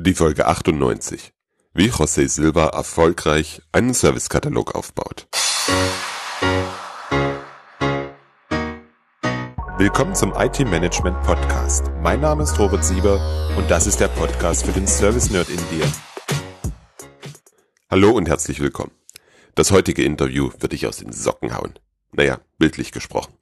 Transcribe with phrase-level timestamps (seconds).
[0.00, 1.32] Die Folge 98.
[1.74, 5.26] Wie José Silva erfolgreich einen Servicekatalog aufbaut.
[9.76, 11.90] Willkommen zum IT Management Podcast.
[12.00, 13.20] Mein Name ist Robert Sieber
[13.58, 15.92] und das ist der Podcast für den Service Nerd in dir.
[17.90, 18.92] Hallo und herzlich willkommen.
[19.56, 21.76] Das heutige Interview wird dich aus den Socken hauen.
[22.12, 23.34] Naja, bildlich gesprochen.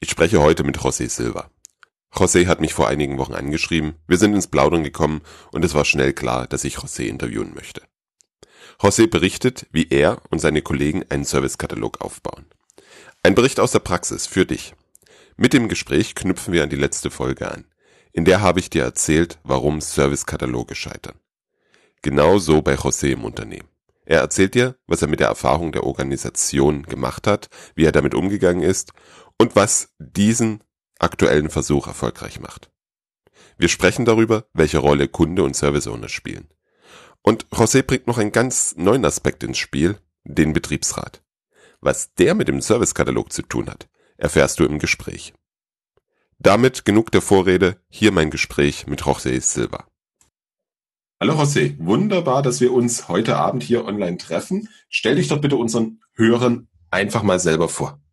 [0.00, 1.50] Ich spreche heute mit José Silva.
[2.14, 5.84] José hat mich vor einigen Wochen angeschrieben, wir sind ins Plaudern gekommen und es war
[5.84, 7.82] schnell klar, dass ich José interviewen möchte.
[8.78, 12.46] José berichtet, wie er und seine Kollegen einen Servicekatalog aufbauen.
[13.22, 14.74] Ein Bericht aus der Praxis für dich.
[15.36, 17.66] Mit dem Gespräch knüpfen wir an die letzte Folge an.
[18.12, 21.18] In der habe ich dir erzählt, warum Servicekataloge scheitern.
[22.02, 23.68] Genau so bei José im Unternehmen.
[24.04, 28.14] Er erzählt dir, was er mit der Erfahrung der Organisation gemacht hat, wie er damit
[28.14, 28.92] umgegangen ist
[29.38, 30.62] und was diesen
[30.98, 32.70] aktuellen Versuch erfolgreich macht.
[33.56, 36.48] Wir sprechen darüber, welche Rolle Kunde und Service Owner spielen.
[37.22, 41.22] Und José bringt noch einen ganz neuen Aspekt ins Spiel, den Betriebsrat.
[41.80, 45.34] Was der mit dem Servicekatalog zu tun hat, erfährst du im Gespräch.
[46.38, 49.86] Damit genug der Vorrede, hier mein Gespräch mit José Silva.
[51.20, 54.68] Hallo José, wunderbar, dass wir uns heute Abend hier online treffen.
[54.88, 58.03] Stell dich doch bitte unseren Hörern einfach mal selber vor.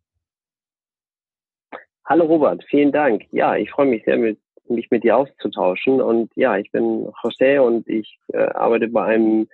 [2.12, 3.22] Hallo Robert, vielen Dank.
[3.32, 6.02] Ja, ich freue mich sehr, mit, mich mit dir auszutauschen.
[6.02, 9.48] Und ja, ich bin José und ich äh, arbeite bei einem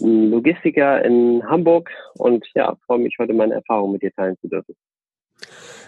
[0.00, 4.74] Logistiker in Hamburg und ja, freue mich heute meine Erfahrung mit dir teilen zu dürfen.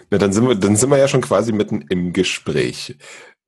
[0.09, 2.95] Na, dann sind wir, dann sind wir ja schon quasi mitten im Gespräch.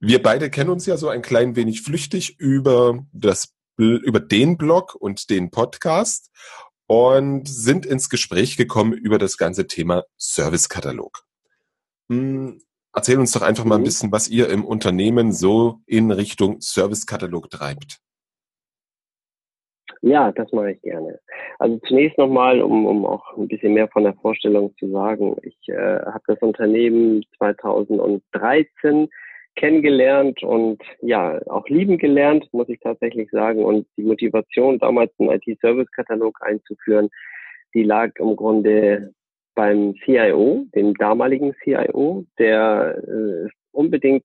[0.01, 4.95] Wir beide kennen uns ja so ein klein wenig flüchtig über das, über den Blog
[4.95, 6.29] und den Podcast
[6.85, 11.30] und sind ins Gespräch gekommen über das ganze Thema Servicekatalog.
[12.11, 12.59] Hm,
[12.93, 13.85] erzähl uns doch einfach mal ein mhm.
[13.85, 17.99] bisschen, was ihr im Unternehmen so in Richtung Servicekatalog treibt.
[20.01, 21.19] Ja, das mache ich gerne.
[21.59, 25.37] Also zunächst nochmal, um, um auch ein bisschen mehr von der Vorstellung zu sagen.
[25.43, 29.07] Ich äh, habe das Unternehmen 2013
[29.55, 33.63] kennengelernt und ja, auch lieben gelernt, muss ich tatsächlich sagen.
[33.63, 37.09] Und die Motivation, damals einen IT-Service-Katalog einzuführen,
[37.73, 39.13] die lag im Grunde
[39.55, 44.23] beim CIO, dem damaligen CIO, der äh, unbedingt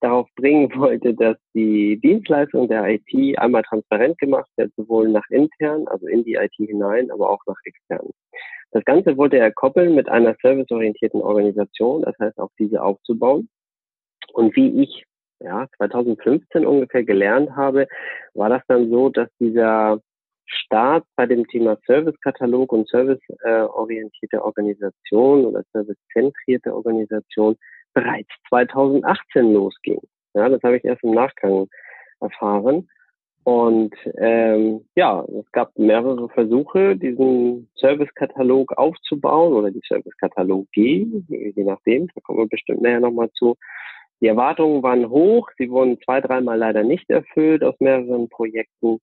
[0.00, 5.86] darauf bringen wollte, dass die Dienstleistung der IT einmal transparent gemacht wird, sowohl nach intern,
[5.88, 8.10] also in die IT hinein, aber auch nach extern.
[8.70, 13.48] Das Ganze wollte er koppeln mit einer serviceorientierten Organisation, das heißt auch diese aufzubauen.
[14.32, 15.04] Und wie ich
[15.40, 17.86] ja, 2015 ungefähr gelernt habe,
[18.34, 20.00] war das dann so, dass dieser
[20.46, 27.56] Start bei dem Thema Servicekatalog und serviceorientierte Organisation oder servicezentrierte Organisation
[27.92, 30.00] bereits 2018 losging.
[30.34, 31.68] Ja, das habe ich erst im Nachgang
[32.20, 32.88] erfahren.
[33.44, 42.08] Und ähm, ja, es gab mehrere Versuche, diesen Servicekatalog aufzubauen oder die Servicekatalogie, je nachdem,
[42.14, 43.56] da kommen wir bestimmt näher nochmal zu.
[44.22, 48.98] Die Erwartungen waren hoch, sie wurden zwei, dreimal leider nicht erfüllt aus mehreren Projekten.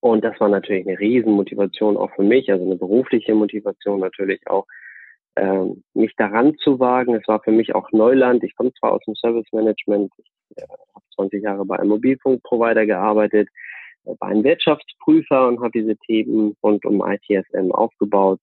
[0.00, 4.66] Und das war natürlich eine Riesenmotivation auch für mich, also eine berufliche Motivation natürlich auch,
[5.36, 7.14] ähm, mich daran zu wagen.
[7.14, 8.42] Es war für mich auch Neuland.
[8.42, 12.86] Ich komme zwar aus dem Service Management, ich äh, habe 20 Jahre bei einem Mobilfunkprovider
[12.86, 13.48] gearbeitet,
[14.04, 18.40] äh, war ein Wirtschaftsprüfer und habe diese Themen rund um ITSM aufgebaut.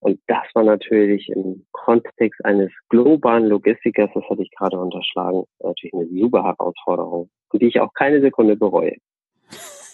[0.00, 5.94] Und das war natürlich im Kontext eines globalen Logistikers, das hatte ich gerade unterschlagen, natürlich
[5.94, 8.96] eine super Herausforderung, die ich auch keine Sekunde bereue.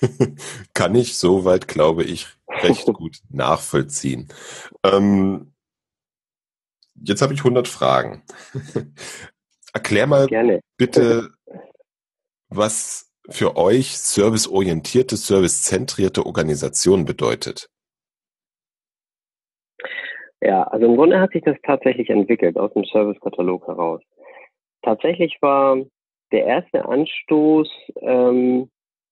[0.75, 4.29] Kann ich soweit, glaube ich, recht gut nachvollziehen.
[4.85, 5.53] Ähm,
[6.95, 8.23] jetzt habe ich 100 Fragen.
[9.73, 10.61] Erklär mal Gerne.
[10.77, 11.31] bitte,
[12.49, 17.69] was für euch serviceorientierte, servicezentrierte Organisation bedeutet.
[20.41, 24.01] Ja, also im Grunde hat sich das tatsächlich entwickelt aus dem Servicekatalog heraus.
[24.83, 25.79] Tatsächlich war
[26.33, 27.69] der erste Anstoß
[28.01, 28.71] ähm,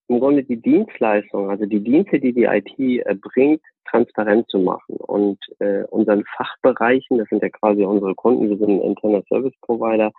[0.09, 5.39] im Grunde die Dienstleistung, also die Dienste, die die IT erbringt, transparent zu machen und
[5.59, 10.11] äh, unseren Fachbereichen, das sind ja quasi unsere Kunden, wir sind ein interner Service Provider,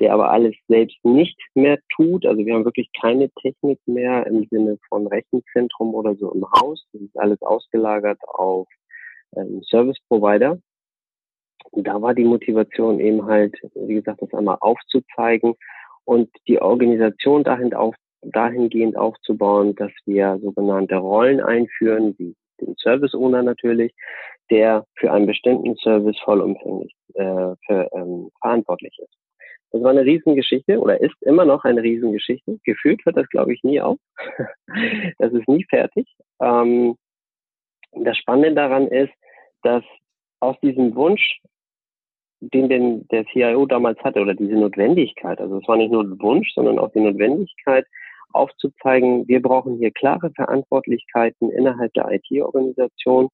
[0.00, 2.26] der aber alles selbst nicht mehr tut.
[2.26, 6.86] Also wir haben wirklich keine Technik mehr im Sinne von Rechenzentrum oder so im Haus.
[6.92, 8.68] Das ist alles ausgelagert auf
[9.36, 10.58] ähm, Service Provider.
[11.70, 15.54] Und da war die Motivation eben halt, wie gesagt, das einmal aufzuzeigen
[16.04, 23.14] und die Organisation dahin auf, dahingehend aufzubauen, dass wir sogenannte Rollen einführen, wie den Service
[23.14, 23.92] Owner natürlich,
[24.50, 29.14] der für einen bestimmten Service vollumfänglich äh, für, ähm, verantwortlich ist.
[29.70, 32.58] Das war eine Riesengeschichte oder ist immer noch eine Riesengeschichte.
[32.64, 33.98] Gefühlt wird das, glaube ich, nie auf.
[35.18, 36.08] das ist nie fertig.
[36.40, 36.96] Ähm,
[37.92, 39.12] das Spannende daran ist,
[39.62, 39.84] dass
[40.40, 41.40] aus diesem Wunsch,
[42.40, 46.20] den denn der CIO damals hatte, oder diese Notwendigkeit, also es war nicht nur ein
[46.20, 47.86] Wunsch, sondern auch die Notwendigkeit,
[48.32, 53.28] aufzuzeigen, wir brauchen hier klare Verantwortlichkeiten innerhalb der IT-Organisation,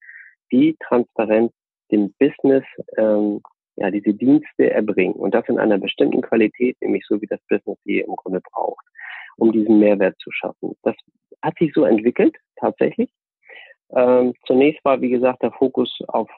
[0.52, 1.52] die transparent
[1.90, 2.64] dem Business
[2.96, 3.40] ähm,
[3.76, 7.78] ja, diese Dienste erbringen und das in einer bestimmten Qualität, nämlich so wie das Business
[7.84, 8.84] sie im Grunde braucht,
[9.36, 10.76] um diesen Mehrwert zu schaffen.
[10.82, 10.94] Das
[11.42, 13.10] hat sich so entwickelt, tatsächlich.
[13.94, 16.30] Ähm, zunächst war, wie gesagt, der Fokus auf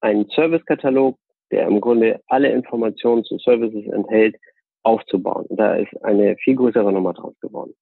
[0.00, 1.18] einen Servicekatalog,
[1.50, 4.36] der im Grunde alle Informationen zu Services enthält,
[4.82, 5.46] aufzubauen.
[5.46, 7.74] Und da ist eine viel größere Nummer draus geworden.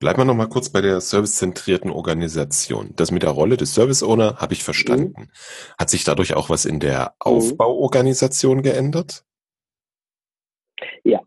[0.00, 2.94] Bleiben wir noch mal kurz bei der servicezentrierten Organisation.
[2.96, 5.12] Das mit der Rolle des Service Owner habe ich verstanden.
[5.14, 5.28] Mhm.
[5.78, 7.06] Hat sich dadurch auch was in der mhm.
[7.18, 9.24] Aufbauorganisation geändert?
[11.04, 11.20] Ja.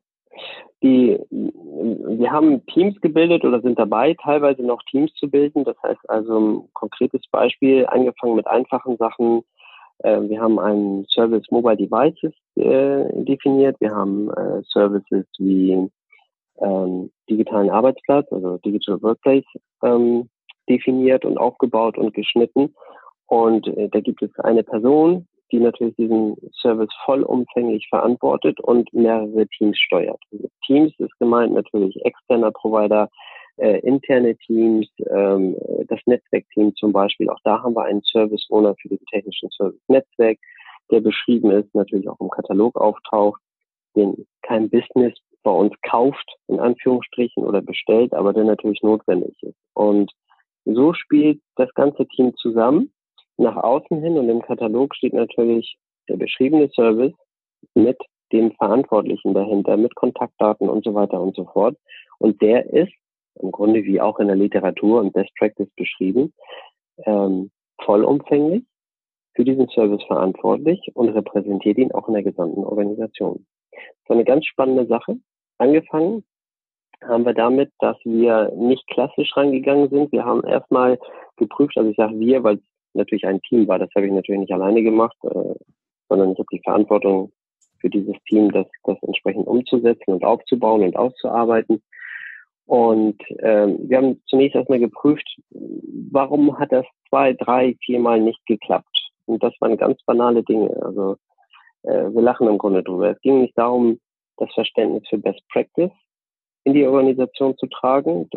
[0.82, 5.64] Die, wir haben Teams gebildet oder sind dabei, teilweise noch Teams zu bilden.
[5.66, 9.44] Das heißt also ein konkretes Beispiel, angefangen mit einfachen Sachen.
[10.00, 13.80] Äh, wir haben einen Service Mobile Devices äh, definiert.
[13.80, 15.92] Wir haben äh, Services wie
[16.60, 19.46] ähm, digitalen Arbeitsplatz, also Digital Workplace,
[19.84, 20.30] ähm,
[20.70, 22.74] definiert und aufgebaut und geschnitten.
[23.28, 29.48] Und äh, da gibt es eine Person, die natürlich diesen Service vollumfänglich verantwortet und mehrere
[29.48, 30.20] Teams steuert.
[30.32, 33.10] Also Teams ist gemeint natürlich externer Provider,
[33.58, 35.56] äh, interne Teams, ähm,
[35.88, 37.30] das Netzwerkteam zum Beispiel.
[37.30, 40.40] Auch da haben wir einen Service Owner für den technischen Service Netzwerk,
[40.92, 43.40] der beschrieben ist, natürlich auch im Katalog auftaucht,
[43.96, 49.58] den kein Business bei uns kauft, in Anführungsstrichen, oder bestellt, aber der natürlich notwendig ist.
[49.74, 50.12] Und
[50.66, 52.92] so spielt das ganze Team zusammen
[53.38, 57.14] nach außen hin und im Katalog steht natürlich der beschriebene Service
[57.74, 57.98] mit
[58.32, 61.78] dem Verantwortlichen dahinter, mit Kontaktdaten und so weiter und so fort.
[62.20, 62.94] Und der ist
[63.36, 66.34] im Grunde wie auch in der Literatur und Best Practice beschrieben,
[67.06, 67.52] ähm,
[67.84, 68.64] vollumfänglich
[69.36, 73.46] für diesen Service verantwortlich und repräsentiert ihn auch in der gesamten Organisation.
[73.72, 75.18] Das ist eine ganz spannende Sache,
[75.64, 76.24] angefangen
[77.02, 80.12] haben wir damit, dass wir nicht klassisch rangegangen sind.
[80.12, 80.98] Wir haben erstmal
[81.38, 82.62] geprüft, also ich sage wir, weil es
[82.94, 85.56] natürlich ein Team war, das habe ich natürlich nicht alleine gemacht, äh,
[86.10, 87.32] sondern ich habe die Verantwortung
[87.80, 91.82] für dieses Team, das, das entsprechend umzusetzen und aufzubauen und auszuarbeiten.
[92.66, 95.28] Und ähm, wir haben zunächst erstmal geprüft,
[96.12, 99.12] warum hat das zwei, drei, viermal nicht geklappt.
[99.26, 100.70] Und das waren ganz banale Dinge.
[100.82, 101.18] Also
[101.84, 103.12] äh, wir lachen im Grunde drüber.
[103.12, 104.00] Es ging nicht darum,
[104.46, 105.92] das Verständnis für Best Practice
[106.66, 108.30] in die Organisation zu tragen.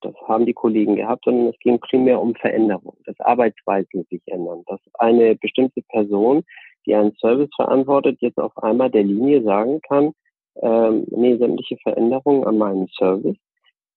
[0.00, 2.96] Das haben die Kollegen gehabt, sondern es ging primär um Veränderung.
[3.04, 4.62] Das Arbeitsweisen sich ändern.
[4.66, 6.44] Dass eine bestimmte Person,
[6.86, 10.12] die einen Service verantwortet, jetzt auf einmal der Linie sagen kann,
[10.62, 13.36] ähm, nee, sämtliche Veränderungen an meinem Service,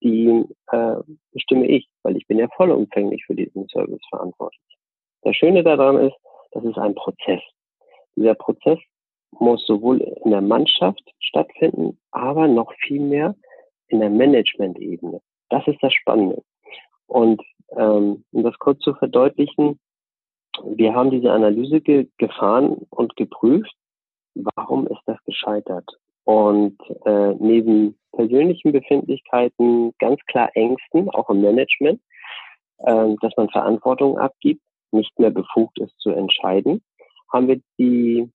[0.02, 0.95] die äh,
[1.31, 4.78] bestimme ich, weil ich bin ja vollumfänglich für diesen Service verantwortlich.
[5.22, 6.16] Das Schöne daran ist,
[6.52, 7.42] das ist ein Prozess.
[8.16, 8.80] Dieser Prozess
[9.31, 13.36] muss sowohl in der Mannschaft stattfinden, aber noch viel mehr
[13.88, 15.22] in der Management-Ebene.
[15.50, 16.44] Das ist das Spannende.
[17.08, 17.42] Und
[17.76, 19.80] ähm, um das kurz zu verdeutlichen,
[20.64, 23.74] wir haben diese Analyse ge gefahren und geprüft,
[24.36, 25.86] warum ist das gescheitert.
[26.24, 32.02] Und äh, neben persönlichen Befindlichkeiten, ganz klar Ängsten, auch im Management,
[32.80, 36.81] äh, dass man Verantwortung abgibt, nicht mehr befugt ist zu entscheiden,
[37.31, 38.30] haben wir die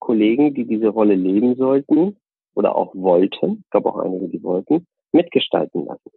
[0.00, 2.16] Kollegen, die diese Rolle leben sollten
[2.54, 6.10] oder auch wollten, es gab auch einige, die wollten, mitgestalten lassen.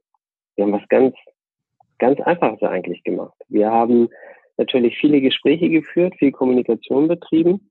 [0.55, 1.15] Wir haben was ganz,
[1.99, 3.35] ganz Einfaches eigentlich gemacht.
[3.49, 4.09] Wir haben
[4.57, 7.69] natürlich viele Gespräche geführt, viel Kommunikation betrieben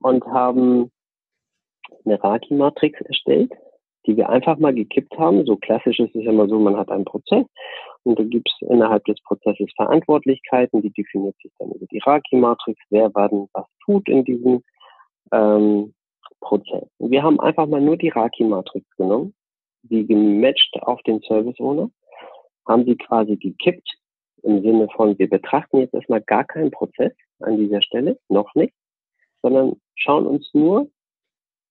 [0.00, 0.90] und haben
[2.04, 3.52] eine Raki-Matrix erstellt,
[4.06, 5.44] die wir einfach mal gekippt haben.
[5.46, 7.44] So klassisch ist es immer so, man hat einen Prozess
[8.02, 12.80] und da gibt es innerhalb des Prozesses Verantwortlichkeiten, die definiert sich dann über die Raki-Matrix,
[12.90, 14.62] wer wann was tut in diesem
[15.30, 15.94] ähm,
[16.40, 16.88] Prozess.
[16.98, 19.34] Wir haben einfach mal nur die Raki-Matrix genommen,
[19.82, 21.90] die gematcht auf den Service Owner,
[22.66, 23.88] haben sie quasi gekippt
[24.42, 28.74] im Sinne von, wir betrachten jetzt erstmal gar keinen Prozess an dieser Stelle, noch nicht,
[29.42, 30.88] sondern schauen uns nur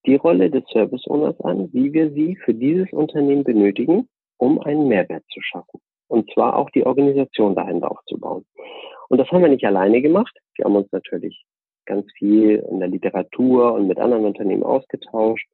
[0.06, 4.88] die Rolle des Service Owners an, wie wir sie für dieses Unternehmen benötigen, um einen
[4.88, 5.80] Mehrwert zu schaffen.
[6.08, 8.46] Und zwar auch die Organisation dahinter aufzubauen.
[9.10, 10.36] Und das haben wir nicht alleine gemacht.
[10.56, 11.46] Wir haben uns natürlich
[11.92, 15.48] ganz viel in der Literatur und mit anderen Unternehmen ausgetauscht,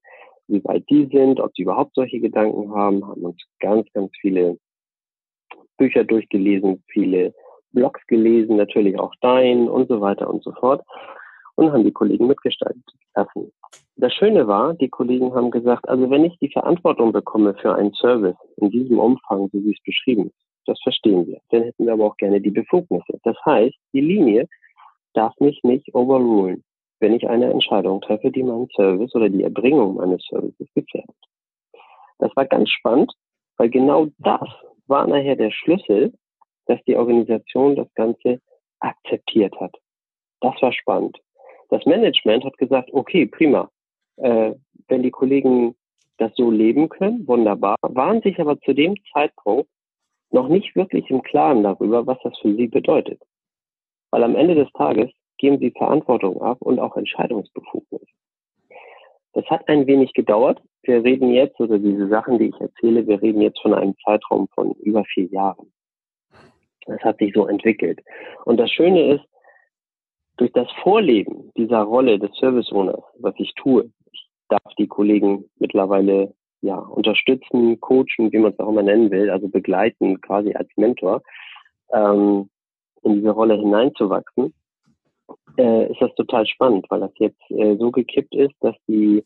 [0.47, 4.57] wie weit die sind, ob sie überhaupt solche Gedanken haben, haben uns ganz, ganz viele
[5.77, 7.33] Bücher durchgelesen, viele
[7.71, 10.81] Blogs gelesen, natürlich auch dein und so weiter und so fort.
[11.55, 12.83] und haben die Kollegen mitgestalten
[13.15, 13.51] lassen.
[13.95, 17.93] Das Schöne war, die Kollegen haben gesagt, also wenn ich die Verantwortung bekomme für einen
[17.93, 21.39] Service in diesem Umfang, so wie es beschrieben ist, das verstehen wir.
[21.49, 23.19] Dann hätten wir aber auch gerne die Befugnisse.
[23.23, 24.47] Das heißt, die Linie
[25.13, 26.63] darf mich nicht overrulen,
[26.99, 31.15] wenn ich eine Entscheidung treffe, die meinen Service oder die Erbringung meines Services gefährdet.
[32.19, 33.13] Das war ganz spannend,
[33.57, 34.47] weil genau das
[34.87, 36.13] war nachher der Schlüssel,
[36.65, 38.41] dass die Organisation das Ganze
[38.79, 39.75] akzeptiert hat.
[40.41, 41.17] Das war spannend.
[41.69, 43.69] Das Management hat gesagt, okay, prima.
[44.17, 44.53] Äh,
[44.87, 45.75] wenn die Kollegen
[46.17, 49.69] das so leben können, wunderbar, waren sich aber zu dem Zeitpunkt
[50.31, 53.21] noch nicht wirklich im Klaren darüber, was das für sie bedeutet.
[54.11, 58.07] Weil am Ende des Tages geben sie Verantwortung ab und auch Entscheidungsbefugnis.
[59.33, 60.61] Das hat ein wenig gedauert.
[60.81, 64.47] Wir reden jetzt, oder diese Sachen, die ich erzähle, wir reden jetzt von einem Zeitraum
[64.55, 65.71] von über vier Jahren.
[66.87, 67.99] Das hat sich so entwickelt.
[68.45, 69.25] Und das Schöne ist,
[70.37, 75.45] durch das Vorleben dieser Rolle des Service Owners, was ich tue, ich darf die Kollegen
[75.59, 80.69] mittlerweile ja, unterstützen, coachen, wie man es auch immer nennen will, also begleiten quasi als
[80.77, 81.21] Mentor,
[81.91, 82.49] ähm,
[83.03, 84.53] in diese Rolle hineinzuwachsen,
[85.57, 89.23] äh, ist das total spannend, weil das jetzt äh, so gekippt ist, dass die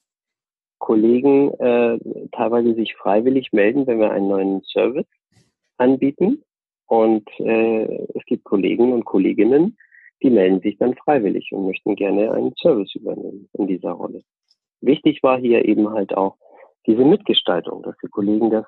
[0.79, 1.99] Kollegen äh,
[2.31, 5.05] teilweise sich freiwillig melden, wenn wir einen neuen Service
[5.77, 6.43] anbieten.
[6.87, 7.83] Und äh,
[8.15, 9.77] es gibt Kollegen und Kolleginnen,
[10.21, 14.23] die melden sich dann freiwillig und möchten gerne einen Service übernehmen in dieser Rolle.
[14.81, 16.35] Wichtig war hier eben halt auch
[16.87, 18.65] diese Mitgestaltung, dass die Kollegen das,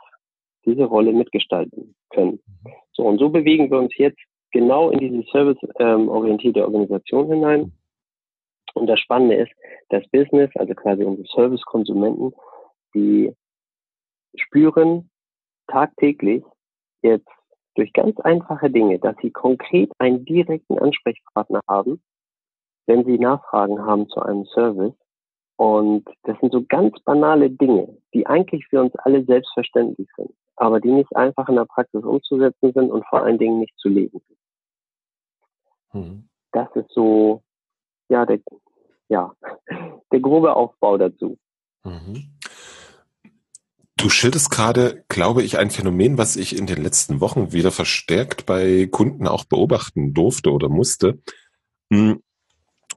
[0.65, 2.39] diese Rolle mitgestalten können.
[2.93, 4.21] So, und so bewegen wir uns jetzt
[4.53, 7.73] genau in diese serviceorientierte ähm, Organisation hinein.
[8.75, 9.51] Und das Spannende ist,
[9.89, 12.33] das Business, also quasi unsere Service-Konsumenten,
[12.95, 13.35] die
[14.35, 15.09] spüren
[15.67, 16.43] tagtäglich
[17.01, 17.27] jetzt
[17.75, 22.01] durch ganz einfache Dinge, dass sie konkret einen direkten Ansprechpartner haben,
[22.85, 24.93] wenn sie Nachfragen haben zu einem Service.
[25.55, 30.79] Und das sind so ganz banale Dinge, die eigentlich für uns alle selbstverständlich sind, aber
[30.79, 34.19] die nicht einfach in der Praxis umzusetzen sind und vor allen Dingen nicht zu leben
[34.27, 36.03] sind.
[36.03, 36.29] Mhm.
[36.51, 37.43] Das ist so,
[38.09, 38.39] ja, der,
[39.09, 39.31] ja,
[40.11, 41.37] der grobe Aufbau dazu.
[41.83, 42.33] Mhm.
[43.95, 48.45] Du schilderst gerade, glaube ich, ein Phänomen, was ich in den letzten Wochen wieder verstärkt
[48.45, 51.21] bei Kunden auch beobachten durfte oder musste.
[51.89, 52.21] Hm,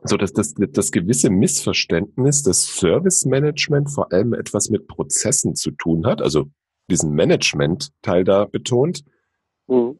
[0.09, 5.71] so dass das, das gewisse Missverständnis, dass Service Management vor allem etwas mit Prozessen zu
[5.71, 6.47] tun hat, also
[6.91, 9.05] diesen Management-Teil da betont.
[9.67, 9.99] Mhm.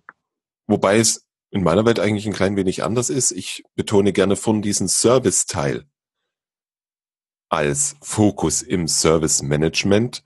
[0.67, 3.33] Wobei es in meiner Welt eigentlich ein klein wenig anders ist.
[3.33, 5.85] Ich betone gerne von diesen Service-Teil
[7.49, 10.23] als Fokus im Service Management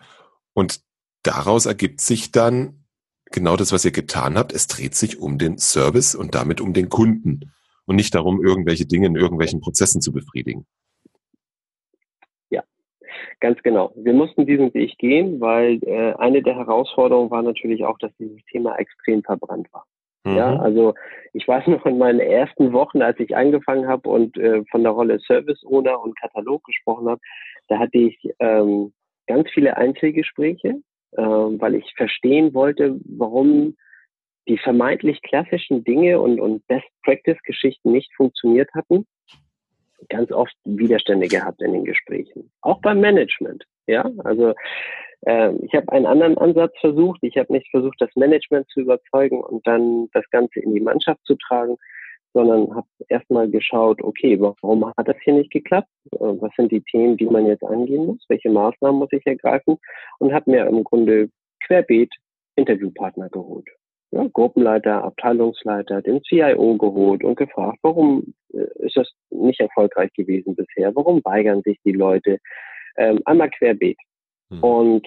[0.55, 0.81] und
[1.23, 2.87] daraus ergibt sich dann
[3.27, 4.53] genau das, was ihr getan habt.
[4.53, 7.53] Es dreht sich um den Service und damit um den Kunden
[7.91, 10.65] und nicht darum, irgendwelche Dinge in irgendwelchen Prozessen zu befriedigen.
[12.49, 12.63] Ja,
[13.41, 13.93] ganz genau.
[13.97, 18.39] Wir mussten diesen Weg gehen, weil äh, eine der Herausforderungen war natürlich auch, dass dieses
[18.45, 19.87] Thema extrem verbrannt war.
[20.23, 20.37] Mhm.
[20.37, 20.95] Ja, also
[21.33, 24.93] ich weiß noch in meinen ersten Wochen, als ich angefangen habe und äh, von der
[24.93, 27.21] Rolle Service Owner und Katalog gesprochen habe,
[27.67, 28.93] da hatte ich ähm,
[29.27, 30.77] ganz viele Einzelgespräche,
[31.17, 33.75] äh, weil ich verstehen wollte, warum
[34.49, 39.07] die vermeintlich klassischen Dinge und, und Best-Practice-Geschichten nicht funktioniert hatten.
[40.09, 42.51] Ganz oft Widerstände gehabt in den Gesprächen.
[42.63, 43.65] Auch beim Management.
[43.87, 44.55] Ja, also
[45.23, 47.21] äh, ich habe einen anderen Ansatz versucht.
[47.23, 51.21] Ich habe nicht versucht, das Management zu überzeugen und dann das Ganze in die Mannschaft
[51.25, 51.77] zu tragen,
[52.33, 55.89] sondern habe erstmal geschaut, okay, warum hat das hier nicht geklappt?
[56.13, 58.25] Äh, was sind die Themen, die man jetzt angehen muss?
[58.29, 59.79] Welche Maßnahmen muss ich ergreifen?
[60.19, 61.29] Und habe mir im Grunde
[61.67, 62.15] querbeet
[62.57, 63.69] Interviewpartner geholt.
[64.13, 70.57] Ja, Gruppenleiter, Abteilungsleiter, den CIO geholt und gefragt, warum äh, ist das nicht erfolgreich gewesen
[70.57, 70.95] bisher?
[70.97, 72.39] Warum weigern sich die Leute?
[72.97, 73.99] Ähm, einmal querbeet.
[74.51, 74.65] Hm.
[74.65, 75.07] Und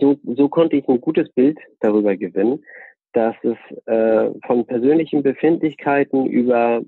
[0.00, 2.64] so, so konnte ich ein gutes Bild darüber gewinnen,
[3.12, 6.82] dass es äh, von persönlichen Befindlichkeiten über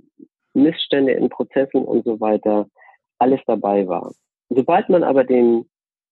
[0.54, 2.66] Missstände in Prozessen und so weiter
[3.18, 4.12] alles dabei war.
[4.48, 5.68] Sobald man aber den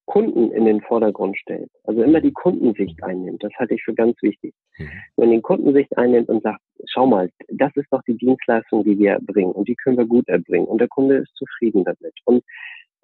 [0.06, 4.20] Kunden in den Vordergrund stellt, also immer die Kundensicht einnimmt, das halte ich für ganz
[4.23, 4.54] wichtig.
[4.78, 4.90] Mhm.
[5.16, 9.12] Wenn den Kundensicht einnimmt und sagt, schau mal, das ist doch die Dienstleistung, die wir
[9.12, 12.44] erbringen und die können wir gut erbringen und der Kunde ist zufrieden damit und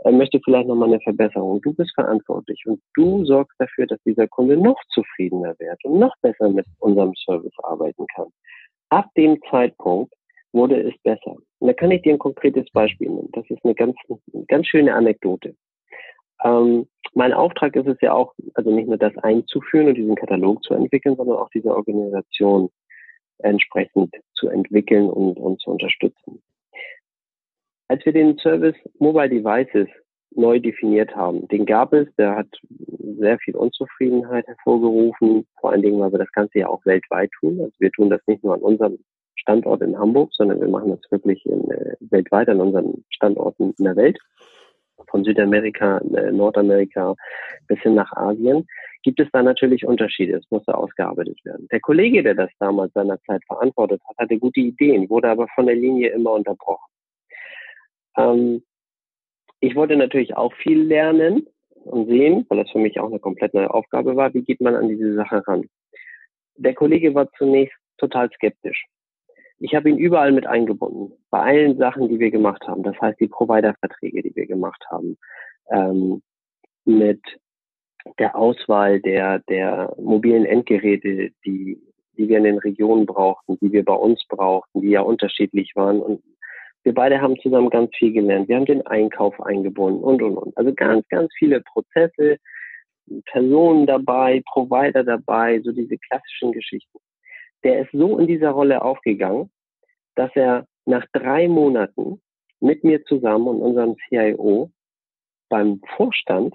[0.03, 1.61] er möchte vielleicht nochmal eine Verbesserung.
[1.61, 6.15] Du bist verantwortlich und du sorgst dafür, dass dieser Kunde noch zufriedener wird und noch
[6.23, 8.29] besser mit unserem Service arbeiten kann.
[8.89, 10.15] Ab dem Zeitpunkt
[10.53, 11.37] wurde es besser.
[11.59, 13.29] Und da kann ich dir ein konkretes Beispiel nennen.
[13.33, 15.55] Das ist eine ganz, eine ganz schöne Anekdote.
[16.45, 20.63] Ähm, mein Auftrag ist es ja auch, also nicht nur das einzuführen und diesen Katalog
[20.63, 22.71] zu entwickeln, sondern auch diese Organisation
[23.39, 26.43] entsprechend zu entwickeln und, und zu unterstützen.
[27.89, 29.89] als wir den Service Mobile Devices
[30.33, 32.49] neu definiert haben, den gab es, der hat
[33.19, 37.61] sehr viel Unzufriedenheit hervorgerufen, vor allen Dingen, weil wir das Ganze ja auch weltweit tun.
[37.61, 38.99] Also wir tun das nicht nur an unserem
[39.35, 43.85] Standort in Hamburg, sondern wir machen das wirklich in, äh, weltweit an unseren Standorten in
[43.85, 44.19] der Welt.
[45.09, 47.15] Von Südamerika, äh, Nordamerika
[47.67, 48.67] bis hin nach Asien
[49.03, 50.37] gibt es da natürlich Unterschiede.
[50.37, 51.67] Es musste ausgearbeitet werden.
[51.71, 55.77] Der Kollege, der das damals seinerzeit verantwortet hat, hatte gute Ideen, wurde aber von der
[55.77, 56.91] Linie immer unterbrochen.
[58.17, 58.63] Ähm,
[59.61, 61.47] ich wollte natürlich auch viel lernen
[61.85, 64.75] und sehen, weil das für mich auch eine komplett neue Aufgabe war, wie geht man
[64.75, 65.69] an diese Sache ran.
[66.57, 68.87] Der Kollege war zunächst total skeptisch.
[69.61, 72.83] Ich habe ihn überall mit eingebunden, bei allen Sachen, die wir gemacht haben.
[72.83, 75.19] Das heißt, die Provider-Verträge, die wir gemacht haben,
[75.71, 76.23] ähm,
[76.87, 77.21] mit
[78.19, 81.79] der Auswahl der, der mobilen Endgeräte, die,
[82.17, 86.01] die wir in den Regionen brauchten, die wir bei uns brauchten, die ja unterschiedlich waren
[86.01, 86.23] und
[86.83, 88.49] wir beide haben zusammen ganz viel gelernt.
[88.49, 90.57] Wir haben den Einkauf eingebunden und, und, und.
[90.57, 92.39] Also ganz, ganz viele Prozesse,
[93.27, 96.99] Personen dabei, Provider dabei, so diese klassischen Geschichten.
[97.65, 99.51] Der ist so in dieser Rolle aufgegangen,
[100.15, 102.21] dass er nach drei Monaten
[102.61, 104.71] mit mir zusammen und unserem CIO
[105.49, 106.55] beim Vorstand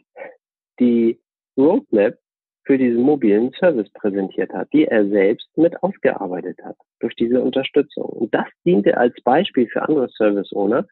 [0.79, 1.19] die
[1.57, 2.17] Roadmap
[2.63, 8.05] für diesen mobilen Service präsentiert hat, die er selbst mit ausgearbeitet hat durch diese Unterstützung.
[8.05, 10.87] Und das diente als Beispiel für andere Service Owner.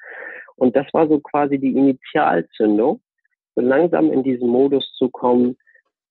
[0.56, 3.02] Und das war so quasi die Initialzündung,
[3.56, 5.58] so langsam in diesen Modus zu kommen,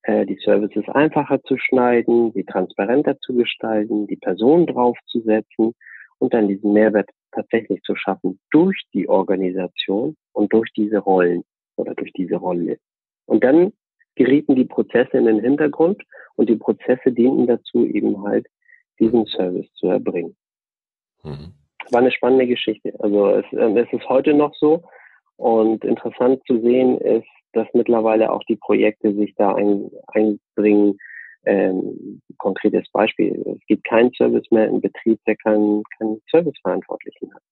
[0.04, 5.74] äh, die Services einfacher zu schneiden, sie transparenter zu gestalten, die Person draufzusetzen
[6.18, 11.44] und dann diesen Mehrwert tatsächlich zu schaffen durch die Organisation und durch diese Rollen
[11.76, 12.78] oder durch diese Rolle.
[13.26, 13.72] Und dann
[14.14, 16.02] gerieten die Prozesse in den Hintergrund
[16.36, 18.46] und die Prozesse dienten dazu, eben halt
[18.98, 20.36] diesen Service zu erbringen.
[21.22, 21.54] Mhm.
[21.90, 22.92] War eine spannende Geschichte.
[22.98, 24.84] Also es, äh, es ist heute noch so
[25.36, 30.98] und interessant zu sehen ist, dass mittlerweile auch die Projekte sich da ein, einbringen.
[31.44, 33.32] Ähm, konkretes Beispiel.
[33.46, 37.42] Es gibt keinen Service mehr im Betrieb, der keinen, keinen Serviceverantwortlichen hat.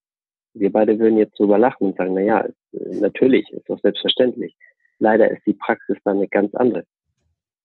[0.55, 4.57] Wir beide würden jetzt drüber lachen und sagen, na ja, natürlich, ist doch selbstverständlich.
[5.01, 6.85] Leider ist die Praxis dann eine ganz andere.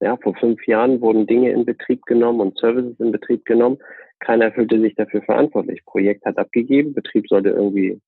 [0.01, 3.78] Ja, vor fünf Jahren wurden Dinge in Betrieb genommen und Services in Betrieb genommen.
[4.19, 5.84] Keiner fühlte sich dafür verantwortlich.
[5.86, 7.99] Projekt hat abgegeben, Betrieb sollte irgendwie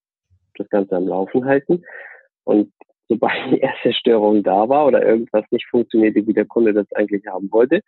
[0.58, 1.84] das Ganze am Laufen halten.
[2.44, 2.72] Und
[3.08, 7.26] sobald die erste Störung da war oder irgendwas nicht funktionierte, wie der Kunde das eigentlich
[7.28, 7.82] haben wollte,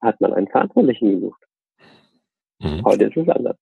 [0.00, 1.42] hat man einen Verantwortlichen gesucht.
[2.60, 2.84] Mhm.
[2.84, 3.56] Heute ist es anders.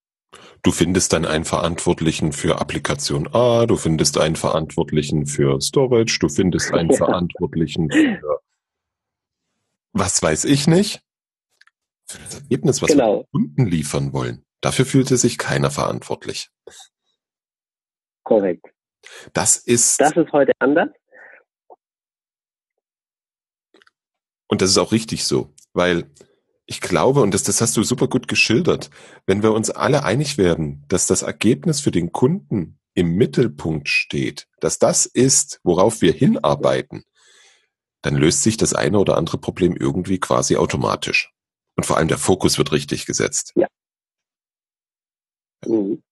[0.63, 6.29] Du findest dann einen Verantwortlichen für Applikation A, du findest einen Verantwortlichen für Storage, du
[6.29, 6.97] findest einen ja.
[6.97, 8.41] Verantwortlichen für
[9.99, 11.01] was weiß ich nicht.
[12.07, 13.21] Für das Ergebnis, was genau.
[13.21, 14.45] wir Kunden liefern wollen.
[14.61, 16.51] Dafür fühlte sich keiner verantwortlich.
[18.27, 18.67] Korrekt.
[19.33, 20.01] Das ist.
[20.01, 20.89] Das ist heute anders.
[24.49, 26.11] Und das ist auch richtig so, weil
[26.67, 28.91] ich glaube, und das, das hast du super gut geschildert,
[29.27, 34.49] wenn wir uns alle einig werden, dass das Ergebnis für den Kunden im Mittelpunkt steht,
[34.61, 37.05] dass das ist, worauf wir hinarbeiten,
[38.03, 41.33] dann löst sich das eine oder andere Problem irgendwie quasi automatisch.
[41.77, 43.53] Und vor allem der Fokus wird richtig gesetzt.
[43.55, 43.69] Ja.
[45.65, 46.03] Mhm.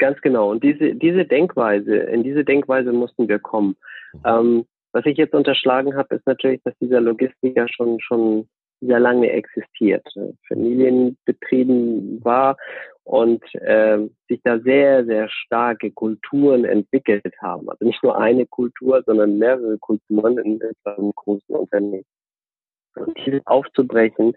[0.00, 0.50] Ganz genau.
[0.50, 3.76] Und diese, diese Denkweise, in diese Denkweise mussten wir kommen.
[4.14, 4.20] Mhm.
[4.24, 8.48] Ähm, was ich jetzt unterschlagen habe, ist natürlich, dass dieser Logistiker schon, schon
[8.80, 10.06] sehr lange existiert,
[10.48, 12.56] familienbetrieben war
[13.04, 17.68] und äh, sich da sehr, sehr starke Kulturen entwickelt haben.
[17.68, 22.06] Also nicht nur eine Kultur, sondern mehrere Kulturen in einem großen Unternehmen.
[22.96, 24.32] Und dieses aufzubrechen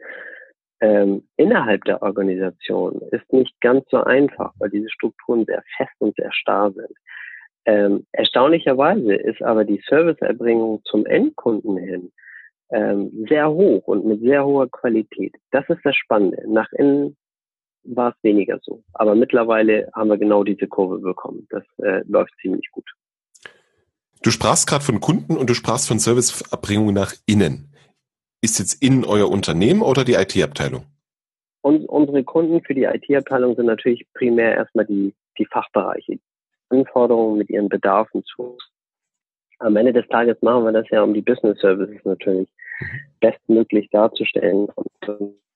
[0.83, 6.13] ähm, innerhalb der Organisation ist nicht ganz so einfach, weil diese Strukturen sehr fest und
[6.17, 6.97] sehr starr sind.
[7.65, 12.11] Ähm, erstaunlicherweise ist aber die Serviceerbringung zum Endkunden hin
[12.71, 15.33] ähm, sehr hoch und mit sehr hoher Qualität.
[15.51, 16.43] Das ist das Spannende.
[16.47, 17.15] Nach innen
[17.85, 18.83] war es weniger so.
[18.91, 21.47] Aber mittlerweile haben wir genau diese Kurve bekommen.
[21.49, 22.89] Das äh, läuft ziemlich gut.
[24.21, 27.72] Du sprachst gerade von Kunden und du sprachst von Serviceerbringung nach innen.
[28.43, 30.83] Ist jetzt innen euer Unternehmen oder die IT-Abteilung?
[31.61, 36.19] Und unsere Kunden für die IT-Abteilung sind natürlich primär erstmal die, die Fachbereiche.
[36.67, 38.57] Anforderungen mit ihren Bedarfen zu.
[39.59, 42.49] Am Ende des Tages machen wir das ja, um die Business Services natürlich
[43.21, 44.89] bestmöglich darzustellen und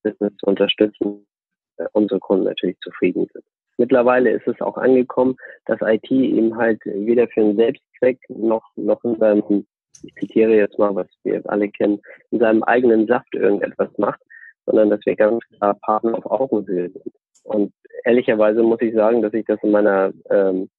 [0.04, 1.28] Business zu unterstützen,
[1.76, 3.44] äh, unsere Kunden natürlich zufrieden sind.
[3.76, 9.04] Mittlerweile ist es auch angekommen, dass IT eben halt weder für einen Selbstzweck noch, noch
[9.04, 9.68] in seinem,
[10.04, 14.22] ich zitiere jetzt mal, was wir alle kennen, in seinem eigenen Saft irgendetwas macht,
[14.66, 17.14] sondern dass wir ganz klar Partner auf Augenhöhe sind.
[17.44, 20.70] Und ehrlicherweise muss ich sagen, dass ich das in meiner ähm,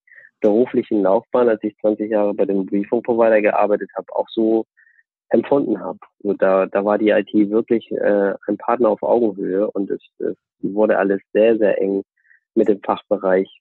[0.41, 4.67] beruflichen Laufbahn, als ich 20 Jahre bei dem Mobilfunkprovider gearbeitet habe, auch so
[5.31, 5.99] empfunden habe.
[6.23, 10.37] Also da, da war die IT wirklich äh, ein Partner auf Augenhöhe und es, es
[10.61, 12.03] wurde alles sehr, sehr eng
[12.55, 13.61] mit dem Fachbereich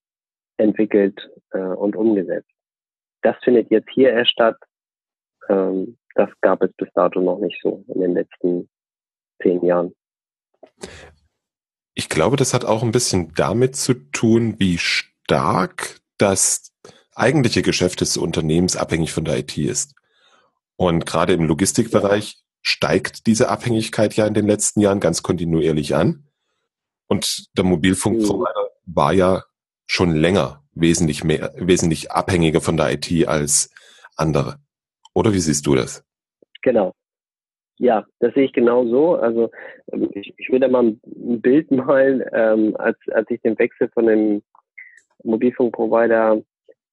[0.57, 2.49] entwickelt äh, und umgesetzt.
[3.21, 4.57] Das findet jetzt hier erst statt.
[5.49, 8.69] Ähm, das gab es bis dato noch nicht so in den letzten
[9.41, 9.93] zehn Jahren.
[11.93, 16.73] Ich glaube, das hat auch ein bisschen damit zu tun, wie stark das
[17.15, 19.95] eigentliche Geschäft des Unternehmens abhängig von der IT ist.
[20.75, 26.27] Und gerade im Logistikbereich steigt diese Abhängigkeit ja in den letzten Jahren ganz kontinuierlich an.
[27.07, 28.95] Und der Mobilfunkprovider mhm.
[28.95, 29.43] war ja
[29.87, 33.71] schon länger wesentlich mehr, wesentlich abhängiger von der IT als
[34.15, 34.59] andere.
[35.17, 36.05] Oder wie siehst du das?
[36.61, 36.93] Genau.
[37.79, 39.15] Ja, das sehe ich genau so.
[39.15, 39.49] Also
[39.91, 44.05] ähm, ich, ich würde mal ein Bild malen, ähm, als, als ich den Wechsel von
[44.05, 44.43] dem
[45.23, 46.43] Mobilfunkprovider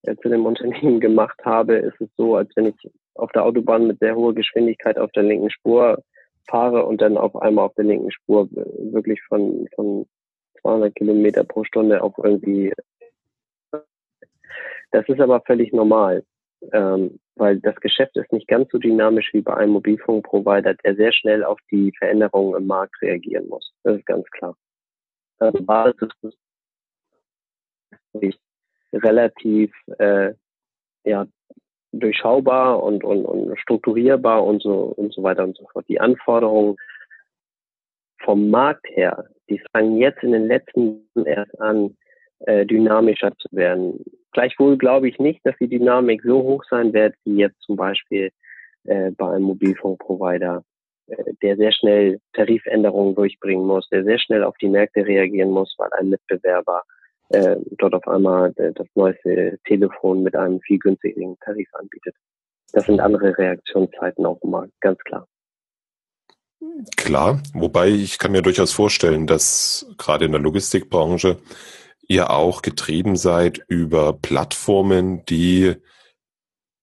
[0.07, 3.85] äh, zu dem Unternehmen gemacht habe, ist es so, als wenn ich auf der Autobahn
[3.85, 6.01] mit sehr hoher Geschwindigkeit auf der linken Spur
[6.49, 10.07] fahre und dann auf einmal auf der linken Spur wirklich von, von
[10.61, 12.73] 200 Kilometer pro Stunde auf irgendwie.
[14.89, 16.23] Das ist aber völlig normal,
[16.73, 21.11] ähm, weil das Geschäft ist nicht ganz so dynamisch wie bei einem Mobilfunkprovider, der sehr
[21.11, 23.71] schnell auf die Veränderungen im Markt reagieren muss.
[23.83, 24.55] Das ist ganz klar.
[25.39, 26.09] Also Basis
[28.13, 28.39] ist
[28.93, 30.33] relativ äh,
[31.03, 31.27] ja,
[31.91, 35.85] durchschaubar und, und, und strukturierbar und so und so weiter und so fort.
[35.87, 36.77] Die Anforderungen
[38.23, 41.95] vom Markt her, die fangen jetzt in den letzten erst an,
[42.39, 44.03] äh, dynamischer zu werden.
[44.31, 48.31] Gleichwohl glaube ich nicht, dass die Dynamik so hoch sein wird, wie jetzt zum Beispiel
[48.85, 50.63] äh, bei einem Mobilfunkprovider,
[51.07, 55.73] äh, der sehr schnell Tarifänderungen durchbringen muss, der sehr schnell auf die Märkte reagieren muss,
[55.77, 56.83] weil ein Mitbewerber
[57.29, 62.15] äh, dort auf einmal äh, das neueste Telefon mit einem viel günstigeren Tarif anbietet.
[62.73, 65.27] Das sind andere Reaktionszeiten auf dem Markt, ganz klar.
[66.97, 71.37] Klar, wobei ich kann mir durchaus vorstellen, dass gerade in der Logistikbranche
[72.07, 75.75] ihr auch getrieben seid über Plattformen, die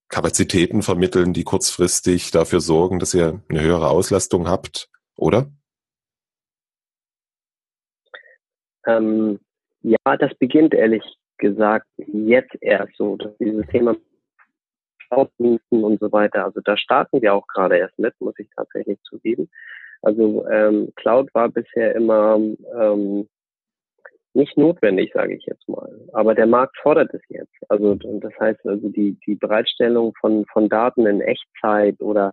[0.09, 5.51] Kapazitäten vermitteln, die kurzfristig dafür sorgen, dass ihr eine höhere Auslastung habt, oder?
[8.87, 9.41] Ähm,
[9.81, 11.03] ja, das beginnt ehrlich
[11.39, 13.97] gesagt jetzt erst so, dass dieses Thema
[15.09, 18.99] Cloud-Diensten und so weiter, also da starten wir auch gerade erst mit, muss ich tatsächlich
[19.03, 19.51] zugeben.
[20.03, 23.29] Also ähm, Cloud war bisher immer ähm,
[24.35, 25.91] nicht notwendig, sage ich jetzt mal.
[26.13, 27.55] Aber der Markt fordert es jetzt.
[27.69, 32.33] Also das heißt also die die Bereitstellung von von Daten in Echtzeit oder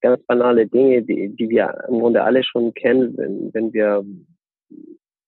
[0.00, 4.04] ganz banale Dinge, die, die wir im Grunde alle schon kennen, wenn, wenn wir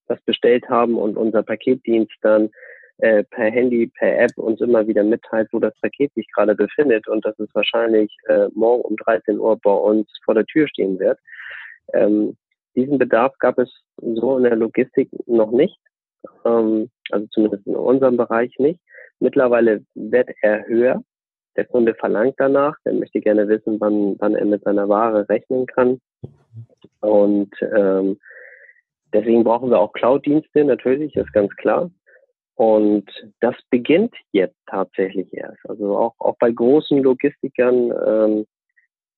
[0.07, 2.51] was bestellt haben und unser Paketdienst dann
[2.99, 7.09] äh, per Handy, per App uns immer wieder mitteilt, wo das Paket sich gerade befindet
[7.09, 10.99] und dass es wahrscheinlich äh, morgen um 13 Uhr bei uns vor der Tür stehen
[10.99, 11.19] wird.
[11.95, 12.37] Ähm,
[12.75, 15.79] diesen Bedarf gab es so in der Logistik noch nicht,
[16.45, 18.81] ähm, also zumindest in unserem Bereich nicht.
[19.21, 21.03] Mittlerweile wird er höher.
[21.57, 25.67] Der Kunde verlangt danach, der möchte gerne wissen, wann, wann er mit seiner Ware rechnen
[25.67, 26.01] kann.
[27.01, 28.17] Und ähm,
[29.13, 31.91] Deswegen brauchen wir auch Cloud-Dienste natürlich, ist ganz klar.
[32.55, 33.09] Und
[33.41, 35.59] das beginnt jetzt tatsächlich erst.
[35.69, 38.47] Also auch, auch bei großen Logistikern, ähm,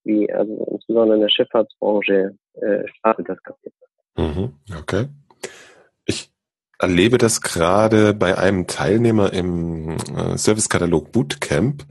[0.04, 3.78] wie also insbesondere in der Schifffahrtsbranche, äh, startet das Kapitel.
[4.16, 5.06] Mhm, okay.
[6.06, 6.30] Ich
[6.78, 11.86] erlebe das gerade bei einem Teilnehmer im äh, Servicekatalog Bootcamp.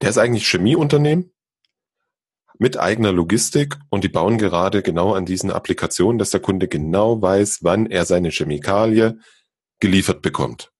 [0.00, 1.32] Der ist eigentlich Chemieunternehmen
[2.58, 7.20] mit eigener Logistik und die bauen gerade genau an diesen Applikationen, dass der Kunde genau
[7.20, 9.18] weiß, wann er seine Chemikalie
[9.80, 10.72] geliefert bekommt.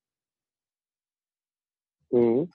[2.11, 2.51] Mhm.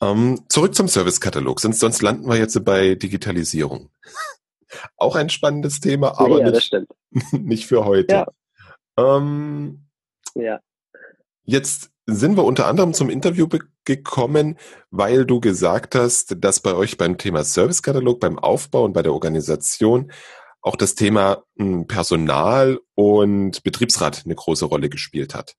[0.00, 3.90] Ähm, zurück zum Servicekatalog, sonst, sonst landen wir jetzt bei Digitalisierung.
[4.96, 6.76] Auch ein spannendes Thema, aber ja, nicht,
[7.32, 8.14] nicht, für heute.
[8.14, 8.26] Ja.
[8.98, 9.86] Ähm,
[10.34, 10.60] ja.
[11.44, 13.48] Jetzt sind wir unter anderem zum Interview
[13.84, 14.58] gekommen,
[14.90, 19.12] weil du gesagt hast, dass bei euch beim Thema Servicekatalog, beim Aufbau und bei der
[19.12, 20.10] Organisation
[20.60, 25.54] auch das Thema hm, Personal und Betriebsrat eine große Rolle gespielt hat.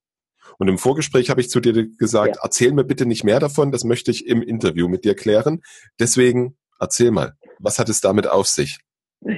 [0.57, 2.41] Und im Vorgespräch habe ich zu dir gesagt, ja.
[2.43, 5.61] erzähl mir bitte nicht mehr davon, das möchte ich im Interview mit dir klären.
[5.99, 8.79] Deswegen erzähl mal, was hat es damit auf sich?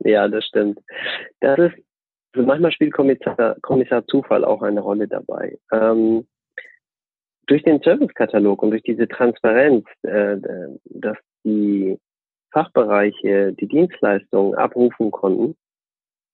[0.00, 0.78] Ja, das stimmt.
[1.40, 1.85] Das ist
[2.36, 5.58] also manchmal spielt Kommissar, Kommissar Zufall auch eine Rolle dabei.
[5.72, 6.26] Ähm,
[7.46, 10.36] durch den Servicekatalog und durch diese Transparenz, äh,
[10.84, 11.98] dass die
[12.52, 15.56] Fachbereiche die Dienstleistungen abrufen konnten,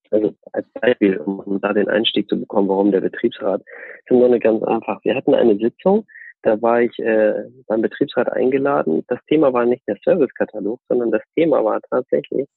[0.09, 4.19] Also als Beispiel, um, um da den Einstieg zu bekommen, warum der Betriebsrat, ist im
[4.19, 4.99] Grunde ganz einfach.
[5.03, 6.05] Wir hatten eine Sitzung,
[6.41, 9.03] da war ich äh, beim Betriebsrat eingeladen.
[9.07, 12.47] Das Thema war nicht der Servicekatalog, sondern das Thema war tatsächlich,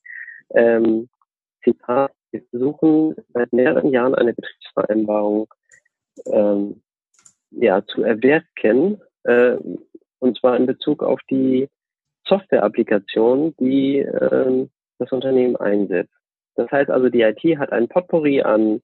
[0.51, 1.09] ähm,
[1.63, 5.49] Zitat, wir versuchen seit mehreren Jahren eine Betriebsvereinbarung
[6.27, 6.83] ähm,
[7.51, 9.57] ja, zu erwirken, äh,
[10.19, 11.69] und zwar in Bezug auf die
[12.27, 14.69] Software-Applikation, die äh,
[14.99, 16.13] das Unternehmen einsetzt.
[16.57, 18.81] Das heißt also, die IT hat ein Potpourri an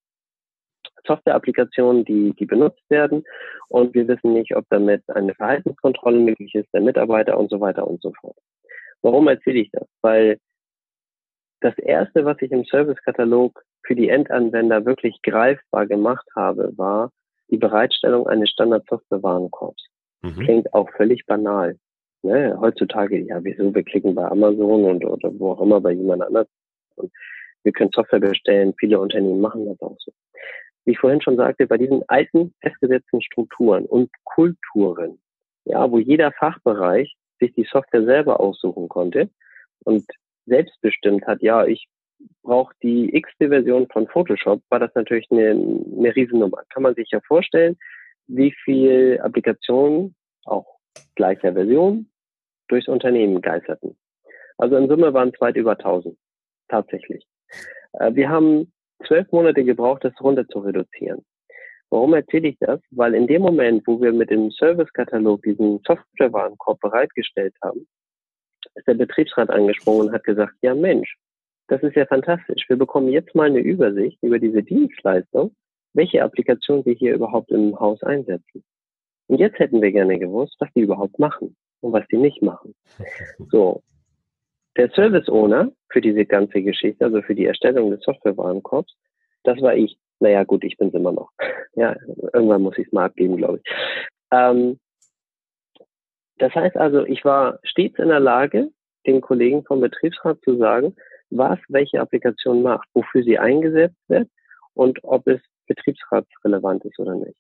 [1.07, 3.25] Software-Applikationen, die, die benutzt werden
[3.69, 7.87] und wir wissen nicht, ob damit eine Verhaltenskontrolle möglich ist, der Mitarbeiter und so weiter
[7.87, 8.37] und so fort.
[9.01, 9.89] Warum erzähle ich das?
[10.01, 10.39] Weil
[11.63, 17.11] das erste, was ich im Servicekatalog für die Endanwender wirklich greifbar gemacht habe, war
[17.51, 19.85] die Bereitstellung eines Standard-Software-Warenkorbs.
[20.23, 20.41] Mhm.
[20.41, 21.77] Klingt auch völlig banal.
[22.23, 22.57] Ne?
[22.61, 23.75] Heutzutage, ja, wieso?
[23.75, 26.47] Wir klicken bei Amazon und oder wo auch immer bei jemand anders
[26.97, 27.13] und
[27.65, 28.75] wir können Software bestellen.
[28.79, 30.13] Viele Unternehmen machen das auch so.
[30.85, 35.19] Wie ich vorhin schon sagte, bei diesen alten festgesetzten Strukturen und Kulturen,
[35.65, 39.29] ja, wo jeder Fachbereich sich die Software selber aussuchen konnte
[39.85, 40.05] und
[40.47, 41.89] selbstbestimmt hat, ja, ich
[42.43, 46.63] brauche die x-te Version von Photoshop, war das natürlich eine, eine Riesennummer.
[46.71, 47.77] Kann man sich ja vorstellen,
[48.27, 50.79] wie viel Applikationen, auch
[51.15, 52.09] gleicher Version,
[52.69, 53.97] durchs Unternehmen geisterten.
[54.59, 56.17] Also in Summe waren es weit über 1000,
[56.69, 57.27] tatsächlich.
[57.95, 58.73] Äh, wir haben
[59.07, 61.25] zwölf Monate gebraucht, das runter zu reduzieren.
[61.91, 62.81] Warum erzähle ich das?
[62.91, 67.87] Weil in dem Moment, wo wir mit dem Servicekatalog diesen Softwarewarenkorb bereitgestellt haben,
[68.75, 71.17] ist der Betriebsrat angesprungen und hat gesagt, ja Mensch,
[71.69, 72.69] das ist ja fantastisch.
[72.69, 75.55] Wir bekommen jetzt mal eine Übersicht über diese Dienstleistung,
[75.95, 78.65] welche Applikation wir hier überhaupt im Haus einsetzen.
[79.29, 82.75] Und jetzt hätten wir gerne gewusst, was die überhaupt machen und was die nicht machen.
[83.51, 83.83] So.
[84.77, 88.95] Der Service Owner für diese ganze Geschichte, also für die Erstellung des Softwarewarenkorbs,
[89.45, 89.99] das war ich.
[90.19, 91.31] Naja, gut, ich bin's immer noch.
[91.75, 91.97] Ja,
[92.35, 93.73] irgendwann muss ich es mal abgeben, glaube ich.
[94.31, 94.79] Ähm,
[96.43, 98.69] das heißt also, ich war stets in der Lage,
[99.07, 100.97] den Kollegen vom Betriebsrat zu sagen,
[101.31, 104.29] was welche Applikation macht, wofür sie eingesetzt wird
[104.75, 107.39] und ob es betriebsratsrelevant ist oder nicht.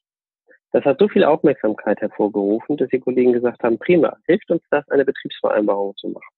[0.70, 4.88] Das hat so viel Aufmerksamkeit hervorgerufen, dass die Kollegen gesagt haben, prima, hilft uns das,
[4.88, 6.34] eine Betriebsvereinbarung zu machen.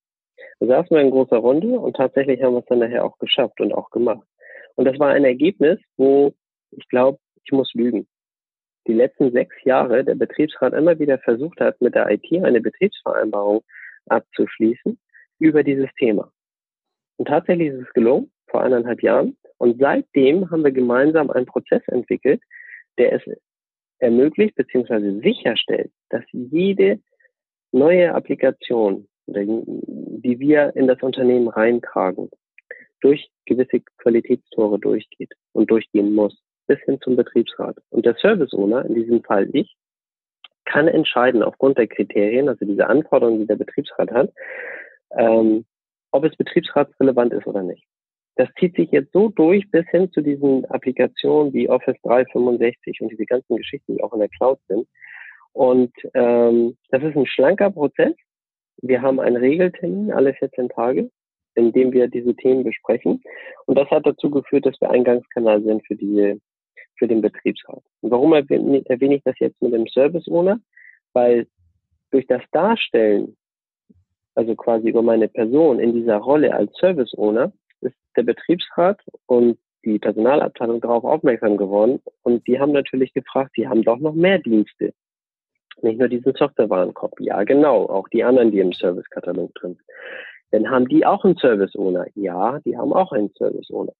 [0.60, 3.60] Da saßen wir in großer Runde und tatsächlich haben wir es dann nachher auch geschafft
[3.60, 4.26] und auch gemacht.
[4.76, 6.32] Und das war ein Ergebnis, wo
[6.70, 8.06] ich glaube, ich muss lügen.
[8.86, 13.62] Die letzten sechs Jahre der Betriebsrat immer wieder versucht hat, mit der IT eine Betriebsvereinbarung
[14.06, 14.98] abzuschließen
[15.38, 16.30] über dieses Thema.
[17.16, 19.36] Und tatsächlich ist es gelungen, vor eineinhalb Jahren.
[19.58, 22.42] Und seitdem haben wir gemeinsam einen Prozess entwickelt,
[22.98, 23.22] der es
[23.98, 25.20] ermöglicht bzw.
[25.20, 27.00] sicherstellt, dass jede
[27.72, 32.28] neue Applikation, die wir in das Unternehmen reintragen,
[33.00, 37.76] durch gewisse Qualitätstore durchgeht und durchgehen muss, bis hin zum Betriebsrat.
[37.90, 39.76] Und der Service Owner, in diesem Fall ich,
[40.64, 44.32] kann entscheiden aufgrund der Kriterien, also diese Anforderungen, die der Betriebsrat hat,
[45.16, 45.64] ähm,
[46.10, 47.84] ob es betriebsratsrelevant ist oder nicht.
[48.36, 53.10] Das zieht sich jetzt so durch bis hin zu diesen Applikationen wie Office 365 und
[53.10, 54.88] diese ganzen Geschichten, die auch in der Cloud sind.
[55.52, 58.14] Und ähm, das ist ein schlanker Prozess.
[58.82, 61.10] Wir haben einen Regeltermin alle 14 Tage,
[61.54, 63.22] in dem wir diese Themen besprechen.
[63.66, 66.40] Und das hat dazu geführt, dass wir Eingangskanal sind für diese,
[66.96, 67.82] für den Betriebsrat.
[68.00, 70.60] Und warum erwähne ich das jetzt mit dem Service Owner?
[71.12, 71.46] Weil
[72.10, 73.36] durch das Darstellen
[74.34, 79.58] also quasi über meine Person in dieser Rolle als Service Owner, ist der Betriebsrat und
[79.84, 84.38] die Personalabteilung darauf aufmerksam geworden und die haben natürlich gefragt, sie haben doch noch mehr
[84.38, 84.94] Dienste.
[85.82, 87.20] Nicht nur diesen Softwarewarenkorb.
[87.20, 89.86] Ja, genau, auch die anderen, die im Servicekatalog drin sind.
[90.52, 92.06] Dann haben die auch einen Service Owner.
[92.14, 93.92] Ja, die haben auch einen Service Owner.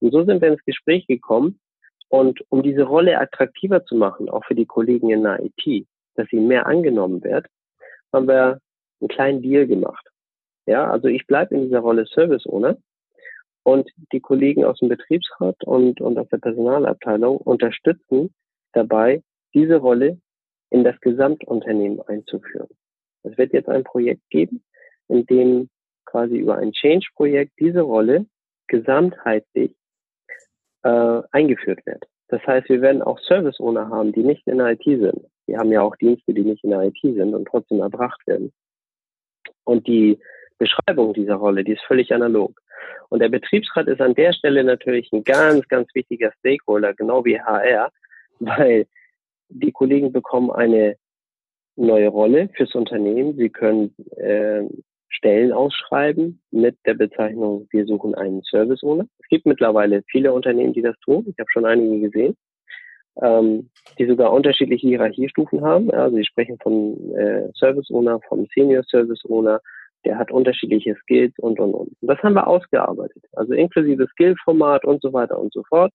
[0.00, 1.60] Und so sind wir ins Gespräch gekommen.
[2.08, 6.28] Und um diese Rolle attraktiver zu machen, auch für die Kollegen in der IT, dass
[6.30, 7.46] sie mehr angenommen wird,
[8.12, 8.60] haben wir
[9.00, 10.06] einen kleinen Deal gemacht.
[10.66, 12.76] Ja, also ich bleibe in dieser Rolle Service Owner
[13.62, 18.34] und die Kollegen aus dem Betriebsrat und, und aus der Personalabteilung unterstützen
[18.72, 19.22] dabei,
[19.54, 20.18] diese Rolle
[20.70, 22.68] in das Gesamtunternehmen einzuführen.
[23.22, 24.62] Es wird jetzt ein Projekt geben,
[25.08, 25.68] in dem
[26.04, 28.26] quasi über ein Change-Projekt diese Rolle
[28.66, 29.74] gesamtheitlich
[30.82, 32.04] äh, eingeführt wird.
[32.28, 35.24] Das heißt, wir werden auch Service-Owner haben, die nicht in der IT sind.
[35.46, 38.52] Wir haben ja auch Dienste, die nicht in der IT sind und trotzdem erbracht werden.
[39.64, 40.18] Und die
[40.58, 42.60] Beschreibung dieser Rolle, die ist völlig analog.
[43.08, 47.40] Und der Betriebsrat ist an der Stelle natürlich ein ganz, ganz wichtiger Stakeholder, genau wie
[47.40, 47.90] HR,
[48.40, 48.86] weil
[49.48, 50.96] die Kollegen bekommen eine
[51.76, 53.36] neue Rolle fürs Unternehmen.
[53.36, 54.64] Sie können äh,
[55.08, 59.06] Stellen ausschreiben mit der Bezeichnung, wir suchen einen Service Owner.
[59.18, 61.26] Es gibt mittlerweile viele Unternehmen, die das tun.
[61.28, 62.36] Ich habe schon einige gesehen,
[63.22, 65.90] ähm, die sogar unterschiedliche Hierarchiestufen haben.
[65.90, 69.60] Also sie sprechen von äh, Service Owner, vom Senior Service Owner,
[70.04, 71.96] der hat unterschiedliche Skills und, und, und.
[72.02, 73.24] Das haben wir ausgearbeitet.
[73.32, 75.92] Also inklusive Skillformat und so weiter und so fort.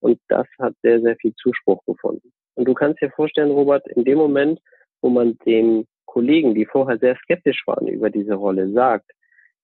[0.00, 2.32] Und das hat sehr, sehr viel Zuspruch gefunden.
[2.54, 4.58] Und du kannst dir vorstellen, Robert, in dem Moment,
[5.00, 9.10] wo man dem Kollegen, die vorher sehr skeptisch waren über diese Rolle, sagt,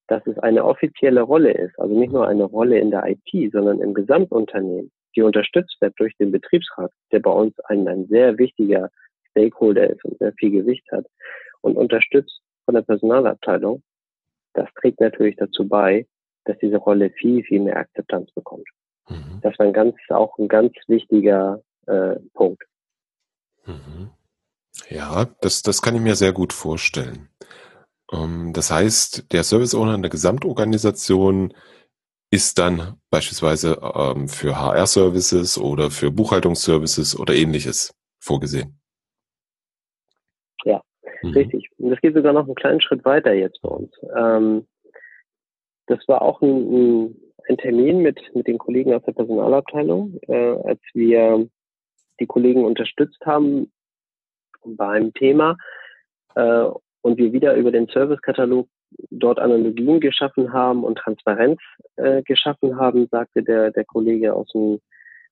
[0.06, 3.80] dass es eine offizielle Rolle ist, also nicht nur eine Rolle in der IT, sondern
[3.80, 8.88] im Gesamtunternehmen, die unterstützt wird durch den Betriebsrat, der bei uns ein, ein sehr wichtiger
[9.30, 11.04] Stakeholder ist und sehr viel Gewicht hat
[11.60, 13.82] und unterstützt von der Personalabteilung,
[14.54, 16.06] das trägt natürlich dazu bei,
[16.46, 18.66] dass diese Rolle viel, viel mehr Akzeptanz bekommt.
[19.10, 19.40] Mhm.
[19.42, 22.62] Das war ein ganz, auch ein ganz wichtiger äh, Punkt.
[23.66, 24.12] Mhm.
[24.90, 27.28] Ja, das, das kann ich mir sehr gut vorstellen.
[28.12, 31.52] Ähm, das heißt, der Service Owner in der Gesamtorganisation
[32.30, 38.80] ist dann beispielsweise ähm, für HR-Services oder für Buchhaltungsservices oder ähnliches vorgesehen.
[40.64, 40.82] Ja,
[41.22, 41.30] mhm.
[41.30, 41.70] richtig.
[41.78, 43.90] Und das geht sogar noch einen kleinen Schritt weiter jetzt bei uns.
[44.16, 44.66] Ähm,
[45.86, 47.16] das war auch ein, ein,
[47.48, 51.48] ein, Termin mit, mit den Kollegen aus der Personalabteilung, äh, als wir
[52.20, 53.70] die Kollegen unterstützt haben
[54.64, 55.56] beim Thema
[56.34, 56.64] äh,
[57.02, 58.68] und wir wieder über den Servicekatalog
[59.10, 61.60] dort Analogien geschaffen haben und Transparenz
[61.96, 64.80] äh, geschaffen haben, sagte der, der Kollege aus dem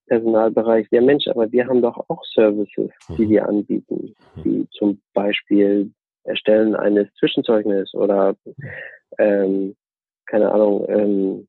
[0.07, 3.29] Personalbereich, ja Mensch, aber wir haben doch auch Services, die mhm.
[3.29, 4.43] wir anbieten, mhm.
[4.43, 5.91] wie zum Beispiel
[6.23, 8.35] Erstellen eines Zwischenzeugnisses oder
[9.17, 9.75] ähm,
[10.25, 11.47] keine Ahnung, ähm,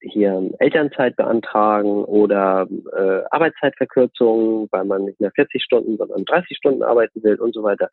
[0.00, 6.82] hier Elternzeit beantragen oder äh, Arbeitszeitverkürzung, weil man nicht mehr 40 Stunden, sondern 30 Stunden
[6.82, 7.90] arbeiten will und so weiter.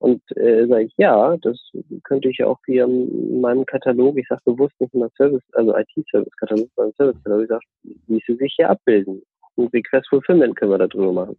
[0.00, 1.58] Und äh, sage ich, ja, das
[2.04, 6.68] könnte ich auch hier in meinem Katalog, ich sage bewusst nicht immer Service, also IT-Service-Katalog,
[6.74, 7.64] sondern Service-Katalog, ich sage,
[8.06, 9.22] wie sie sich hier abbilden.
[9.58, 11.36] Ein Request Fulfillment können wir darüber machen.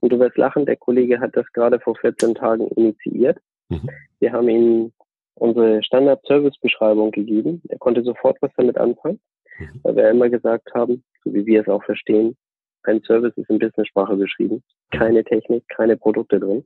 [0.00, 3.38] Und du wirst lachen, der Kollege hat das gerade vor 14 Tagen initiiert.
[3.70, 3.88] Mhm.
[4.20, 4.92] Wir haben ihn
[5.38, 7.62] unsere Standard-Service-Beschreibung gegeben.
[7.68, 9.20] Er konnte sofort was damit anfangen,
[9.58, 9.80] mhm.
[9.82, 12.36] weil wir immer gesagt haben, so wie wir es auch verstehen,
[12.84, 16.64] ein Service ist in Business-Sprache beschrieben, keine Technik, keine Produkte drin.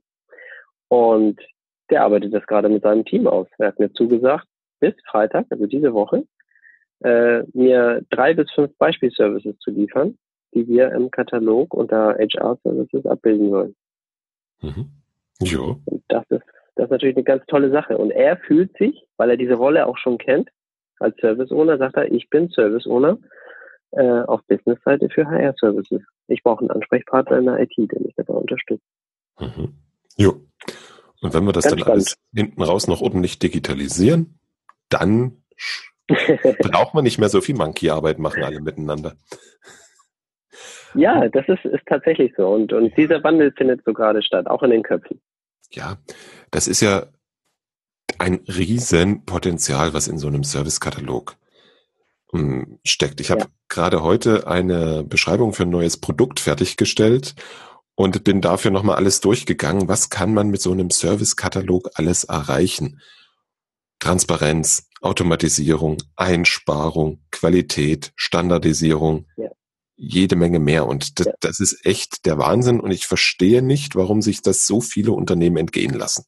[0.87, 1.39] Und
[1.89, 3.47] der arbeitet das gerade mit seinem Team aus.
[3.57, 4.47] Er hat mir zugesagt,
[4.79, 6.25] bis Freitag, also diese Woche,
[7.03, 10.17] äh, mir drei bis fünf Beispielservices zu liefern,
[10.53, 13.75] die wir im Katalog unter HR-Services abbilden wollen.
[14.61, 14.91] Mhm.
[15.41, 15.77] Jo.
[15.85, 16.43] Und das ist
[16.75, 17.97] das ist natürlich eine ganz tolle Sache.
[17.97, 20.49] Und er fühlt sich, weil er diese Rolle auch schon kennt,
[20.99, 23.17] als Service Owner, sagt er, ich bin Service Owner
[23.91, 26.01] äh, auf Business-Seite für HR-Services.
[26.27, 28.85] Ich brauche einen Ansprechpartner in der IT, der mich dabei unterstützt.
[29.39, 29.73] Mhm.
[30.17, 30.41] Jo.
[31.21, 31.91] Und wenn wir das ganz dann spannend.
[31.91, 34.39] alles hinten raus noch ordentlich digitalisieren,
[34.89, 35.43] dann
[36.59, 39.13] braucht man nicht mehr so viel Monkey-Arbeit machen alle miteinander.
[40.95, 42.47] Ja, das ist, ist tatsächlich so.
[42.49, 45.19] Und, und dieser Wandel findet so gerade statt, auch in den Köpfen.
[45.75, 45.97] Ja,
[46.51, 47.07] das ist ja
[48.19, 51.35] ein Riesenpotenzial, was in so einem Servicekatalog
[52.31, 53.19] hm, steckt.
[53.21, 53.47] Ich habe ja.
[53.69, 57.35] gerade heute eine Beschreibung für ein neues Produkt fertiggestellt
[57.95, 59.87] und bin dafür nochmal alles durchgegangen.
[59.87, 63.01] Was kann man mit so einem Servicekatalog alles erreichen?
[63.99, 69.49] Transparenz, Automatisierung, Einsparung, Qualität, Standardisierung, ja
[69.95, 70.87] jede Menge mehr.
[70.87, 72.79] Und das, das ist echt der Wahnsinn.
[72.79, 76.25] Und ich verstehe nicht, warum sich das so viele Unternehmen entgehen lassen.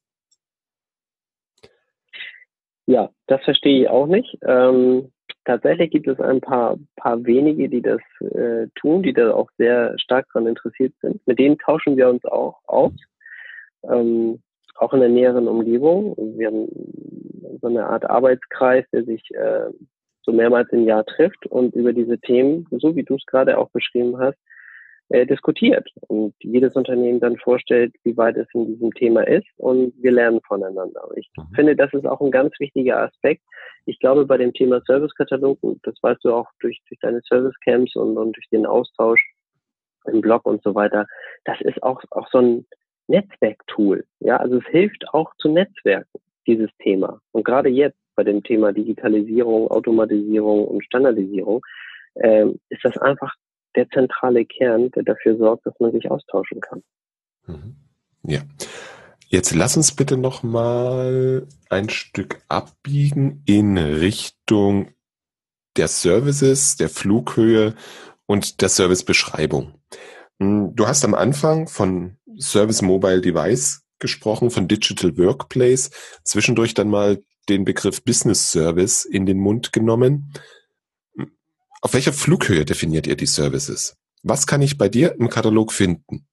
[2.87, 4.37] Ja, das verstehe ich auch nicht.
[4.43, 5.11] Ähm,
[5.43, 9.97] tatsächlich gibt es ein paar, paar wenige, die das äh, tun, die da auch sehr
[9.97, 11.25] stark daran interessiert sind.
[11.25, 12.93] Mit denen tauschen wir uns auch aus,
[13.89, 14.41] ähm,
[14.75, 16.15] auch in der näheren Umgebung.
[16.37, 16.67] Wir haben
[17.61, 19.69] so eine Art Arbeitskreis, der sich äh,
[20.25, 23.69] so mehrmals im Jahr trifft und über diese Themen, so wie du es gerade auch
[23.69, 24.37] beschrieben hast,
[25.09, 29.93] äh, diskutiert und jedes Unternehmen dann vorstellt, wie weit es in diesem Thema ist und
[30.01, 31.07] wir lernen voneinander.
[31.15, 31.53] Ich mhm.
[31.53, 33.43] finde, das ist auch ein ganz wichtiger Aspekt.
[33.85, 38.17] Ich glaube, bei dem Thema Servicekatalog, das weißt du auch durch, durch deine Servicecamps und,
[38.17, 39.21] und durch den Austausch
[40.05, 41.05] im Blog und so weiter,
[41.43, 42.65] das ist auch, auch so ein
[43.07, 44.05] Netzwerktool.
[44.19, 47.19] Ja, also es hilft auch zu Netzwerken, dieses Thema.
[47.31, 51.61] Und gerade jetzt, bei dem Thema Digitalisierung, Automatisierung und Standardisierung,
[52.15, 53.33] äh, ist das einfach
[53.75, 56.83] der zentrale Kern, der dafür sorgt, dass man sich austauschen kann.
[57.47, 57.75] Mhm.
[58.23, 58.41] Ja.
[59.27, 64.91] Jetzt lass uns bitte noch mal ein Stück abbiegen in Richtung
[65.77, 67.75] der Services, der Flughöhe
[68.27, 69.73] und der Servicebeschreibung.
[70.39, 75.89] Hm, du hast am Anfang von Service Mobile Device gesprochen, von Digital Workplace,
[76.23, 80.31] zwischendurch dann mal den Begriff Business Service in den Mund genommen.
[81.81, 83.95] Auf welcher Flughöhe definiert ihr die Services?
[84.23, 86.27] Was kann ich bei dir im Katalog finden?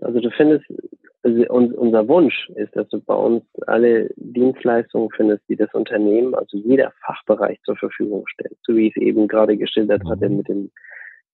[0.00, 0.64] Also du findest,
[1.22, 6.56] also unser Wunsch ist, dass du bei uns alle Dienstleistungen findest, die das Unternehmen, also
[6.58, 10.36] jeder Fachbereich zur Verfügung stellt, so wie ich es eben gerade geschildert hatte mhm.
[10.38, 10.72] mit den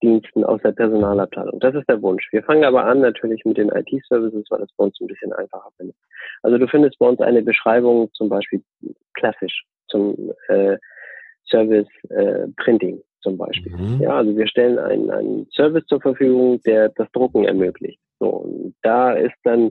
[0.02, 1.60] Diensten aus der Personalabteilung.
[1.60, 2.26] Das ist der Wunsch.
[2.32, 5.70] Wir fangen aber an natürlich mit den IT-Services, weil das bei uns ein bisschen einfacher
[5.76, 5.96] findet.
[6.42, 8.62] Also du findest bei uns eine Beschreibung zum Beispiel
[9.14, 10.76] klassisch zum äh,
[11.48, 13.72] Service äh, Printing zum Beispiel.
[13.72, 14.00] Mhm.
[14.00, 18.00] Ja, also wir stellen einen, einen Service zur Verfügung, der das Drucken ermöglicht.
[18.18, 19.70] So, und da ist dann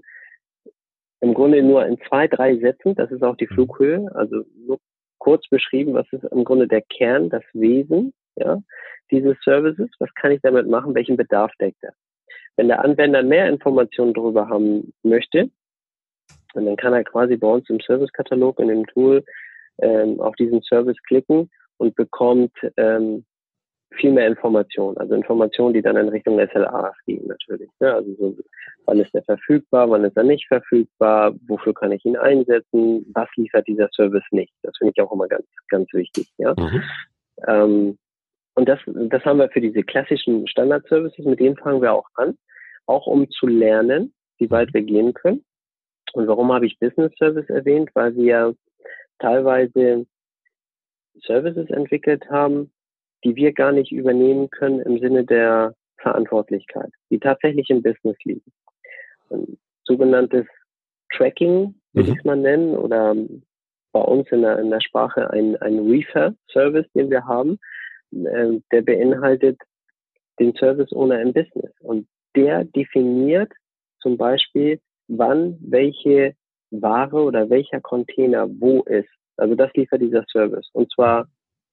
[1.21, 3.55] im Grunde nur in zwei, drei Sätzen, das ist auch die mhm.
[3.55, 4.79] Flughöhe, also nur
[5.17, 8.61] kurz beschrieben, was ist im Grunde der Kern, das Wesen, ja,
[9.11, 11.93] dieses Services, was kann ich damit machen, welchen Bedarf deckt er.
[12.57, 15.49] Wenn der Anwender mehr Informationen darüber haben möchte,
[16.53, 19.23] dann kann er quasi bei uns im Servicekatalog in dem Tool
[19.81, 23.25] ähm, auf diesen Service klicken und bekommt ähm,
[23.95, 27.69] viel mehr Informationen, also Informationen, die dann in Richtung SLA gehen natürlich.
[27.79, 27.93] Ne?
[27.93, 28.37] Also so,
[28.85, 33.27] wann ist er verfügbar, wann ist er nicht verfügbar, wofür kann ich ihn einsetzen, was
[33.35, 34.53] liefert dieser Service nicht.
[34.63, 36.31] Das finde ich auch immer ganz, ganz wichtig.
[36.37, 36.53] Ja?
[36.57, 36.83] Mhm.
[37.47, 37.97] Ähm,
[38.59, 42.37] und das, das haben wir für diese klassischen Standard-Services, mit denen fangen wir auch an,
[42.87, 45.45] auch um zu lernen, wie weit wir gehen können.
[46.11, 47.89] Und warum habe ich Business Service erwähnt?
[47.93, 48.53] Weil wir
[49.19, 50.05] teilweise
[51.21, 52.69] Services entwickelt haben,
[53.23, 58.51] die wir gar nicht übernehmen können im Sinne der Verantwortlichkeit, die tatsächlich im Business liegen.
[59.29, 60.47] Ein sogenanntes
[61.15, 62.13] Tracking, würde mhm.
[62.13, 63.15] ich es mal nennen, oder
[63.93, 67.57] bei uns in der, in der Sprache ein, ein Reefer-Service, den wir haben,
[68.11, 69.59] äh, der beinhaltet
[70.39, 71.71] den Service Owner im Business.
[71.81, 73.51] Und der definiert
[74.01, 76.35] zum Beispiel, wann welche
[76.71, 79.09] Ware oder welcher Container wo ist.
[79.37, 80.69] Also das liefert dieser Service.
[80.73, 81.27] Und zwar,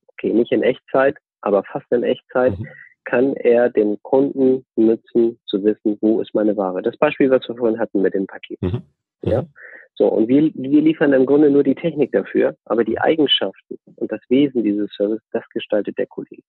[0.08, 2.66] okay, nicht in Echtzeit, aber fast in Echtzeit mhm.
[3.04, 6.82] kann er den Kunden nutzen, zu wissen, wo ist meine Ware.
[6.82, 8.60] Das Beispiel, was wir vorhin hatten mit dem Paket.
[8.62, 8.82] Mhm.
[9.22, 9.44] Ja.
[9.96, 14.12] So, und wir, wir liefern im Grunde nur die Technik dafür, aber die Eigenschaften und
[14.12, 16.42] das Wesen dieses Service, das gestaltet der Kollege.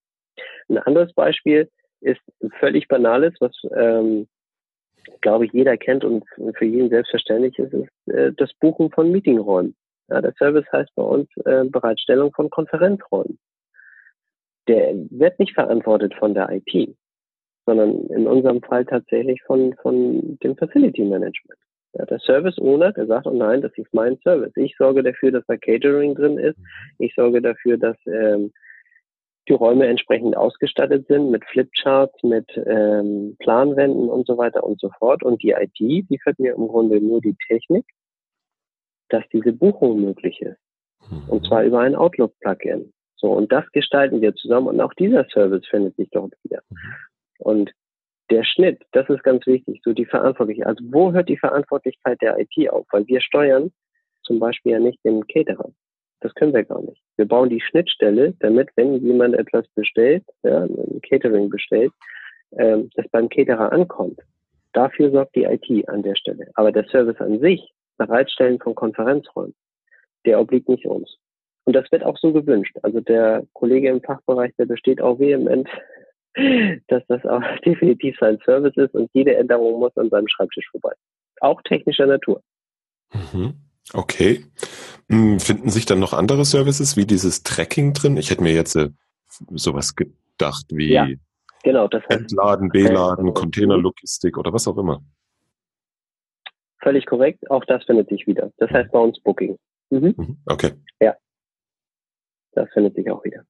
[0.67, 1.69] Ein anderes Beispiel
[2.01, 2.21] ist
[2.59, 4.27] völlig banales, was ähm,
[5.21, 6.25] glaube ich jeder kennt und
[6.57, 9.75] für jeden selbstverständlich ist, ist äh, das Buchen von Meetingräumen.
[10.09, 13.39] Ja, der Service heißt bei uns äh, Bereitstellung von Konferenzräumen.
[14.67, 16.95] Der wird nicht verantwortet von der IT,
[17.65, 21.59] sondern in unserem Fall tatsächlich von, von dem Facility Management.
[21.93, 24.51] Ja, der Service Owner, der sagt, oh nein, das ist mein Service.
[24.55, 26.57] Ich sorge dafür, dass da Catering drin ist.
[26.99, 28.51] Ich sorge dafür, dass ähm,
[29.47, 34.89] die Räume entsprechend ausgestattet sind mit Flipcharts, mit ähm, Planwänden und so weiter und so
[34.99, 35.23] fort.
[35.23, 37.85] Und die IT liefert mir im Grunde nur die Technik,
[39.09, 40.59] dass diese Buchung möglich ist.
[41.29, 42.91] Und zwar über ein Outlook-Plugin.
[43.15, 44.67] So, und das gestalten wir zusammen.
[44.67, 46.61] Und auch dieser Service findet sich dort wieder.
[47.39, 47.71] Und
[48.29, 50.67] der Schnitt, das ist ganz wichtig, so die Verantwortlichkeit.
[50.67, 52.85] Also wo hört die Verantwortlichkeit der IT auf?
[52.91, 53.71] Weil wir steuern
[54.23, 55.71] zum Beispiel ja nicht den Caterer.
[56.19, 57.01] Das können wir gar nicht.
[57.15, 61.91] Wir bauen die Schnittstelle, damit, wenn jemand etwas bestellt, ja, ein Catering bestellt,
[62.57, 64.19] ähm, das beim Caterer ankommt.
[64.73, 66.49] Dafür sorgt die IT an der Stelle.
[66.55, 69.55] Aber der Service an sich, Bereitstellen von Konferenzräumen,
[70.25, 71.17] der obliegt nicht uns.
[71.65, 72.77] Und das wird auch so gewünscht.
[72.81, 75.67] Also der Kollege im Fachbereich, der besteht auch vehement,
[76.87, 80.93] dass das auch definitiv sein Service ist und jede Änderung muss an seinem Schreibtisch vorbei.
[81.41, 82.41] Auch technischer Natur.
[83.13, 83.53] Mhm.
[83.93, 84.45] Okay.
[85.09, 88.17] Hm, finden sich dann noch andere Services wie dieses Tracking drin?
[88.17, 88.89] Ich hätte mir jetzt äh,
[89.51, 91.07] sowas gedacht wie ja,
[91.63, 95.01] genau, das heißt, Entladen, Beladen, Containerlogistik oder was auch immer.
[96.81, 97.49] Völlig korrekt.
[97.49, 98.51] Auch das findet sich wieder.
[98.57, 99.57] Das heißt bei uns Booking.
[99.89, 100.13] Mhm.
[100.17, 100.37] mhm.
[100.45, 100.73] Okay.
[100.99, 101.15] Ja.
[102.51, 103.43] Das findet sich auch wieder.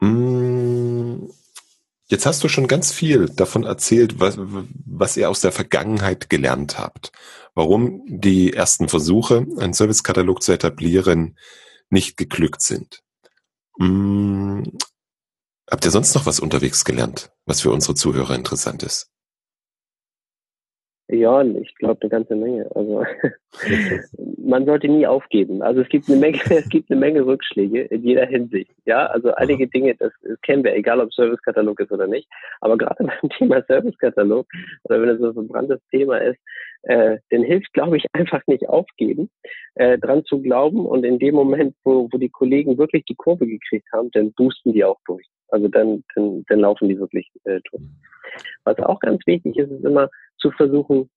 [0.00, 0.53] Hm,
[2.06, 6.78] jetzt hast du schon ganz viel davon erzählt, was, was ihr aus der Vergangenheit gelernt
[6.78, 7.12] habt.
[7.54, 11.38] Warum die ersten Versuche, einen Servicekatalog zu etablieren,
[11.90, 13.02] nicht geglückt sind.
[13.78, 14.76] Hm,
[15.70, 19.13] habt ihr sonst noch was unterwegs gelernt, was für unsere Zuhörer interessant ist?
[21.08, 22.66] Ja, ich glaube eine ganze Menge.
[22.74, 23.04] Also
[24.38, 25.60] man sollte nie aufgeben.
[25.60, 28.70] Also es gibt eine Menge, es gibt eine Menge Rückschläge in jeder Hinsicht.
[28.86, 32.26] Ja, also einige Dinge, das, das kennen wir, egal ob Servicekatalog ist oder nicht.
[32.60, 34.46] Aber gerade beim Thema Servicekatalog
[34.84, 36.38] oder wenn es so ein verbranntes Thema ist,
[36.84, 39.30] äh, dann hilft, glaube ich, einfach nicht aufgeben,
[39.74, 43.46] äh, dran zu glauben und in dem Moment, wo, wo die Kollegen wirklich die Kurve
[43.46, 45.26] gekriegt haben, dann boosten die auch durch.
[45.54, 47.84] Also dann, dann, dann laufen die wirklich äh, durch.
[48.64, 51.08] Was auch ganz wichtig ist, ist immer zu versuchen,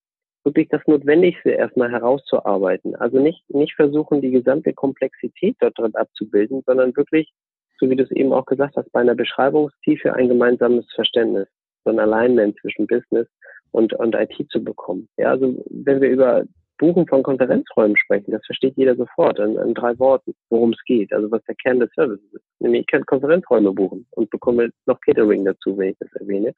[0.44, 2.96] wirklich das Notwendigste erstmal herauszuarbeiten.
[2.96, 7.34] Also nicht, nicht versuchen, die gesamte Komplexität dort drin abzubilden, sondern wirklich,
[7.80, 11.48] so wie du es eben auch gesagt hast, bei einer Beschreibungstiefe ein gemeinsames Verständnis,
[11.84, 13.28] so ein Alignment zwischen Business
[13.72, 15.10] und, und IT zu bekommen.
[15.18, 16.46] Ja, also wenn wir über
[16.78, 21.12] Buchen von Konferenzräumen sprechen, das versteht jeder sofort in, in drei Worten, worum es geht,
[21.12, 22.44] also was der Kern des Services ist.
[22.60, 26.54] Nämlich ich kann Konferenzräume buchen und bekomme noch Catering dazu, wenn ich das erwähne.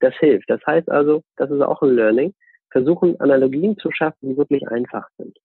[0.00, 0.48] Das hilft.
[0.48, 2.34] Das heißt also, das ist auch ein Learning,
[2.70, 5.36] versuchen Analogien zu schaffen, die wirklich einfach sind.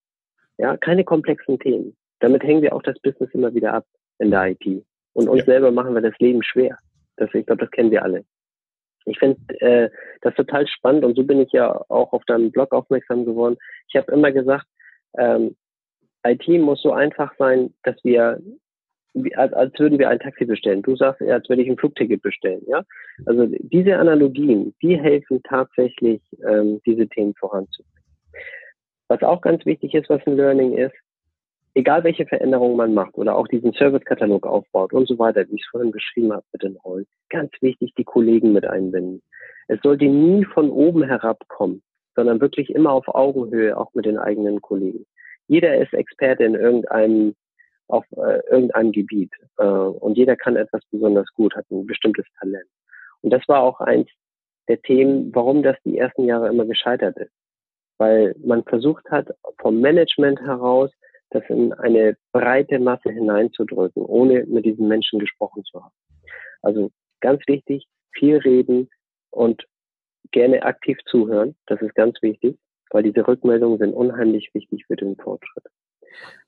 [0.58, 1.96] Ja, keine komplexen Themen.
[2.20, 3.86] Damit hängen wir auch das Business immer wieder ab
[4.20, 4.66] in der IT.
[5.14, 5.46] Und uns ja.
[5.46, 6.78] selber machen wir das Leben schwer.
[7.18, 8.24] Das, ich glaube, das kennen wir alle.
[9.08, 9.90] Ich finde äh,
[10.22, 13.58] das total spannend und so bin ich ja auch auf deinem Blog aufmerksam geworden.
[13.88, 14.66] Ich habe immer gesagt,
[15.18, 15.56] ähm,
[16.26, 18.42] IT muss so einfach sein, dass wir
[19.36, 20.82] als, als würden wir ein Taxi bestellen.
[20.82, 22.62] Du sagst, als würde ich ein Flugticket bestellen.
[22.68, 22.84] Ja,
[23.26, 28.04] also diese Analogien, die helfen tatsächlich, ähm, diese Themen voranzubringen.
[29.08, 30.96] Was auch ganz wichtig ist, was ein Learning ist,
[31.78, 35.62] egal welche Veränderungen man macht oder auch diesen Servicekatalog aufbaut und so weiter, wie ich
[35.62, 39.22] es vorhin beschrieben habe mit den Rollen, ganz wichtig, die Kollegen mit einbinden.
[39.68, 41.84] Es sollte nie von oben herabkommen,
[42.16, 45.06] sondern wirklich immer auf Augenhöhe, auch mit den eigenen Kollegen.
[45.48, 47.36] Jeder ist Experte in irgendeinem
[47.90, 52.68] auf äh, irgendeinem Gebiet äh, und jeder kann etwas besonders gut, hat ein bestimmtes Talent.
[53.22, 54.10] Und das war auch eins
[54.68, 57.32] der Themen, warum das die ersten Jahre immer gescheitert ist.
[57.98, 60.92] Weil man versucht hat, vom Management heraus
[61.30, 65.94] das in eine breite Masse hineinzudrücken, ohne mit diesen Menschen gesprochen zu haben.
[66.62, 68.90] Also ganz wichtig, viel reden
[69.32, 69.66] und
[70.32, 71.56] gerne aktiv zuhören.
[71.68, 72.58] Das ist ganz wichtig,
[72.92, 75.66] weil diese Rückmeldungen sind unheimlich wichtig für den Fortschritt.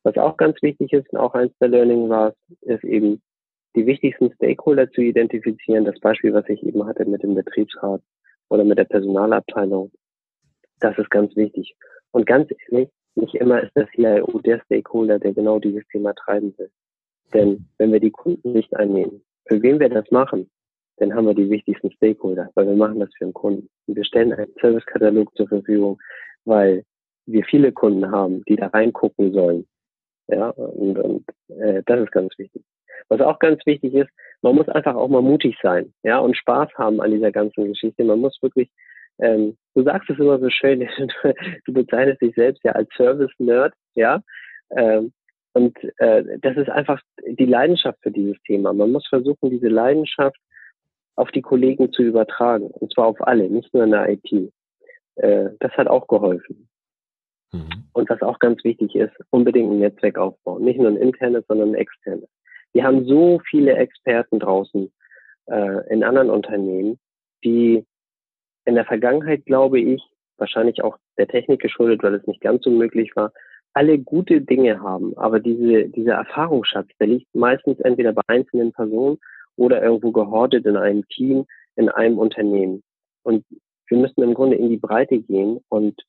[0.04, 3.22] Was auch ganz wichtig ist und auch eins der Learning war, ist eben
[3.76, 5.86] die wichtigsten Stakeholder zu identifizieren.
[5.86, 8.02] Das Beispiel, was ich eben hatte mit dem Betriebsrat
[8.50, 9.92] oder mit der Personalabteilung,
[10.80, 11.76] das ist ganz wichtig.
[12.12, 16.54] Und ganz ehrlich, nicht immer ist der CIO der Stakeholder, der genau dieses Thema treiben
[16.58, 16.70] will.
[17.34, 20.50] Denn wenn wir die Kunden nicht einnehmen, für wen wir das machen,
[20.98, 23.70] dann haben wir die wichtigsten Stakeholder, weil wir machen das für den Kunden.
[23.88, 26.00] Und wir stellen einen Servicekatalog zur Verfügung,
[26.46, 26.84] weil
[27.26, 29.68] wir viele Kunden haben, die da reingucken sollen.
[30.28, 32.64] Ja, und, und äh, das ist ganz wichtig.
[33.08, 34.10] Was auch ganz wichtig ist,
[34.42, 38.04] man muss einfach auch mal mutig sein, ja, und Spaß haben an dieser ganzen Geschichte.
[38.04, 38.70] Man muss wirklich,
[39.20, 40.80] ähm, du sagst es immer so schön,
[41.66, 44.22] du bezeichnest dich selbst ja als Service-Nerd, ja,
[44.72, 45.12] ähm,
[45.54, 48.72] und äh, das ist einfach die Leidenschaft für dieses Thema.
[48.72, 50.40] Man muss versuchen, diese Leidenschaft
[51.16, 54.52] auf die Kollegen zu übertragen, und zwar auf alle, nicht nur in der IT.
[55.16, 56.70] Äh, das hat auch geholfen.
[57.52, 57.86] Mhm.
[57.94, 60.64] Und was auch ganz wichtig ist, unbedingt ein Netzwerk aufbauen.
[60.64, 62.30] Nicht nur ein internes, sondern ein externes.
[62.74, 64.92] Wir haben so viele Experten draußen
[65.48, 67.00] äh, in anderen Unternehmen,
[67.44, 67.86] die
[68.70, 70.02] in der Vergangenheit, glaube ich,
[70.38, 73.34] wahrscheinlich auch der Technik geschuldet, weil es nicht ganz so möglich war,
[73.74, 75.18] alle gute Dinge haben.
[75.18, 79.18] Aber diese, dieser Erfahrungsschatz, der liegt meistens entweder bei einzelnen Personen
[79.58, 81.46] oder irgendwo gehortet in einem Team,
[81.76, 82.82] in einem Unternehmen.
[83.24, 83.46] Und
[83.88, 86.02] wir müssen im Grunde in die Breite gehen und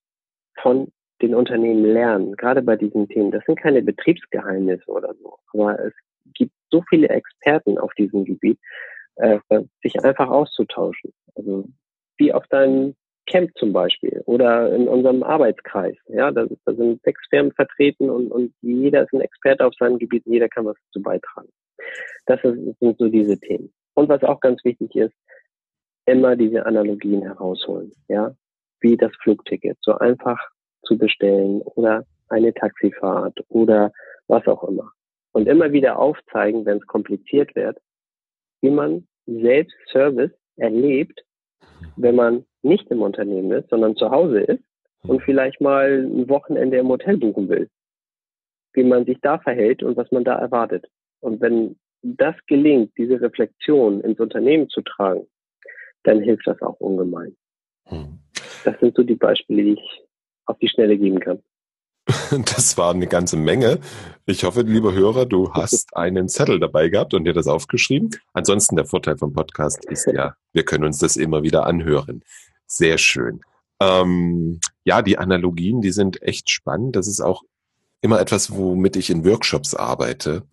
[0.61, 0.93] von
[1.23, 3.31] den Unternehmen lernen, gerade bei diesen Themen.
[3.31, 5.93] Das sind keine Betriebsgeheimnisse oder so, aber es
[6.35, 8.59] gibt so viele Experten auf diesem Gebiet,
[9.17, 9.39] äh,
[9.83, 11.13] sich einfach auszutauschen.
[11.35, 11.65] Also
[12.21, 12.95] wie auf deinem
[13.27, 15.97] Camp zum Beispiel oder in unserem Arbeitskreis.
[16.09, 19.99] Ja, da, da sind sechs Firmen vertreten und, und jeder ist ein Experte auf seinem
[19.99, 21.49] Gebiet und jeder kann was dazu beitragen.
[22.27, 23.73] Das sind so diese Themen.
[23.95, 25.15] Und was auch ganz wichtig ist,
[26.07, 27.93] immer diese Analogien herausholen.
[28.09, 28.35] Ja,
[28.81, 29.79] wie das Flugticket.
[29.81, 30.39] So einfach
[30.83, 33.93] zu bestellen oder eine Taxifahrt oder
[34.27, 34.91] was auch immer.
[35.33, 37.79] Und immer wieder aufzeigen, wenn es kompliziert wird,
[38.61, 41.23] wie man selbst Service erlebt,
[41.97, 44.63] wenn man nicht im Unternehmen ist, sondern zu Hause ist
[45.03, 47.69] und vielleicht mal ein Wochenende im Hotel buchen will.
[48.73, 50.87] Wie man sich da verhält und was man da erwartet.
[51.21, 55.27] Und wenn das gelingt, diese Reflexion ins Unternehmen zu tragen,
[56.05, 57.37] dann hilft das auch ungemein.
[57.87, 58.19] Hm.
[58.65, 60.03] Das sind so die Beispiele, die ich
[60.47, 61.43] auf die Schnelle geben kann.
[62.57, 63.81] Das war eine ganze Menge.
[64.27, 68.11] Ich hoffe, lieber Hörer, du hast einen Zettel dabei gehabt und dir das aufgeschrieben.
[68.33, 72.23] Ansonsten der Vorteil vom Podcast ist ja, wir können uns das immer wieder anhören.
[72.67, 73.41] Sehr schön.
[73.81, 76.97] Ähm, ja, die Analogien, die sind echt spannend.
[76.97, 77.43] Das ist auch
[78.01, 80.45] immer etwas, womit ich in Workshops arbeite.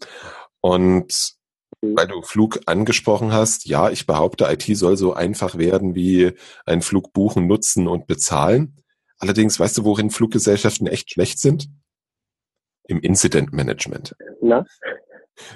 [0.61, 1.35] Und
[1.81, 6.31] weil du Flug angesprochen hast, ja, ich behaupte, IT soll so einfach werden wie
[6.65, 8.77] ein Flug buchen, nutzen und bezahlen.
[9.19, 11.67] Allerdings, weißt du, worin Fluggesellschaften echt schlecht sind?
[12.87, 14.15] Im Incident Management.
[14.41, 14.65] Na?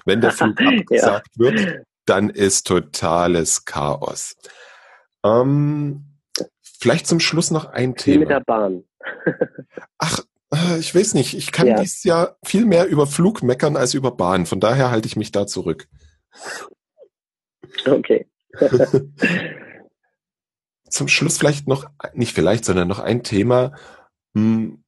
[0.06, 1.40] Wenn der Flug abgesagt ja.
[1.40, 4.36] wird, dann ist totales Chaos.
[5.24, 6.08] Ähm,
[6.80, 8.20] Vielleicht zum Schluss noch ein Wie Thema.
[8.22, 8.84] mit der Bahn.
[10.00, 10.20] Ach,
[10.52, 11.36] äh, ich weiß nicht.
[11.36, 11.80] Ich kann Ja.
[11.80, 14.48] dieses Jahr viel mehr über Flug meckern als über Bahn.
[14.48, 15.88] Von daher halte ich mich da zurück.
[17.86, 18.28] Okay.
[20.92, 23.74] Zum Schluss vielleicht noch, nicht vielleicht, sondern noch ein Thema,
[24.36, 24.84] hm,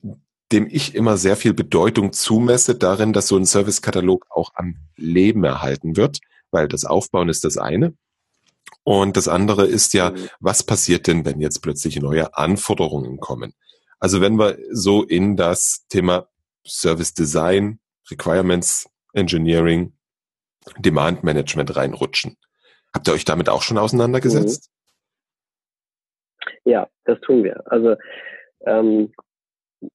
[0.51, 5.43] dem ich immer sehr viel Bedeutung zumesse, darin, dass so ein Servicekatalog auch am Leben
[5.43, 6.19] erhalten wird,
[6.51, 7.95] weil das Aufbauen ist das eine.
[8.83, 10.29] Und das andere ist ja, Mhm.
[10.39, 13.53] was passiert denn, wenn jetzt plötzlich neue Anforderungen kommen?
[13.99, 16.27] Also wenn wir so in das Thema
[16.67, 17.79] Service Design,
[18.11, 19.93] Requirements Engineering,
[20.77, 22.37] Demand Management reinrutschen.
[22.93, 24.69] Habt ihr euch damit auch schon auseinandergesetzt?
[26.65, 27.61] Ja, das tun wir.
[27.65, 27.95] Also
[28.65, 29.11] ähm,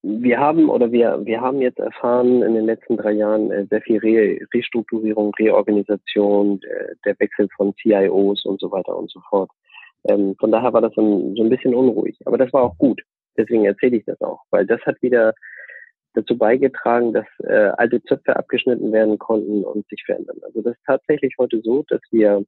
[0.03, 3.81] wir haben oder wir wir haben jetzt erfahren in den letzten drei Jahren äh, sehr
[3.83, 9.51] viel Re Restrukturierung, Reorganisation, äh, der Wechsel von CIOs und so weiter und so fort.
[10.05, 13.03] Ähm, von daher war das ein, so ein bisschen unruhig, aber das war auch gut.
[13.37, 15.33] Deswegen erzähle ich das auch, weil das hat wieder
[16.15, 20.39] dazu beigetragen, dass äh, alte Zöpfe abgeschnitten werden konnten und sich verändern.
[20.43, 22.45] Also das ist tatsächlich heute so, dass wir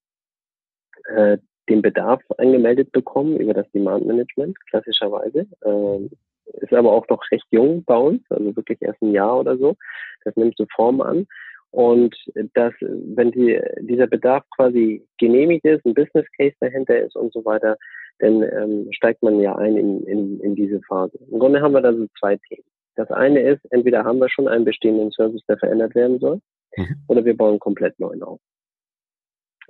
[1.14, 1.38] äh,
[1.68, 5.46] den Bedarf angemeldet bekommen über das Demand Management, klassischerweise.
[5.64, 6.10] Ähm,
[6.54, 9.76] ist aber auch noch recht jung bei uns, also wirklich erst ein Jahr oder so.
[10.24, 11.26] Das nimmt so Form an.
[11.70, 12.16] Und
[12.54, 17.44] das, wenn die, dieser Bedarf quasi genehmigt ist, ein Business Case dahinter ist und so
[17.44, 17.76] weiter,
[18.18, 21.18] dann ähm, steigt man ja ein in, in, in diese Phase.
[21.30, 22.64] Im Grunde haben wir da so zwei Themen.
[22.96, 26.40] Das eine ist, entweder haben wir schon einen bestehenden Service, der verändert werden soll,
[26.76, 26.96] Mhm.
[27.08, 28.40] oder wir bauen komplett neuen auf.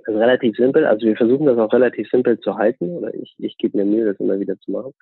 [0.05, 0.85] Ist relativ simpel.
[0.85, 4.05] Also wir versuchen das auch relativ simpel zu halten, oder ich, ich gebe mir Mühe,
[4.05, 4.93] das immer wieder zu machen.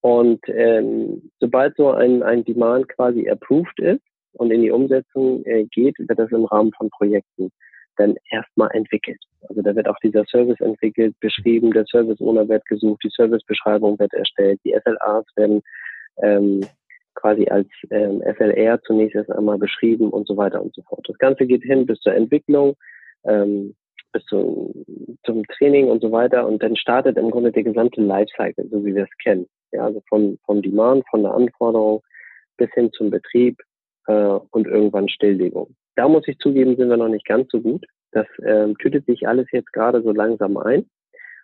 [0.00, 4.02] Und ähm, sobald so ein, ein Demand quasi approved ist
[4.32, 7.50] und in die Umsetzung äh, geht, wird das im Rahmen von Projekten
[7.96, 9.20] dann erstmal entwickelt.
[9.48, 13.98] Also da wird auch dieser Service entwickelt, beschrieben, der Service Owner wird gesucht, die Servicebeschreibung
[13.98, 15.60] wird erstellt, die SLAs werden
[16.22, 16.60] ähm,
[17.14, 21.04] quasi als ähm, SLR zunächst erst einmal beschrieben und so weiter und so fort.
[21.08, 22.76] Das Ganze geht hin bis zur Entwicklung,
[23.24, 23.74] ähm,
[24.12, 24.72] bis zum,
[25.24, 28.94] zum Training und so weiter und dann startet im Grunde der gesamte Lifecycle, so wie
[28.94, 29.46] wir es kennen.
[29.72, 32.02] Ja, also von, vom Demand, von der Anforderung
[32.56, 33.58] bis hin zum Betrieb
[34.06, 34.12] äh,
[34.50, 35.74] und irgendwann Stilllegung.
[35.96, 37.84] Da muss ich zugeben, sind wir noch nicht ganz so gut.
[38.12, 40.86] Das ähm, tütet sich alles jetzt gerade so langsam ein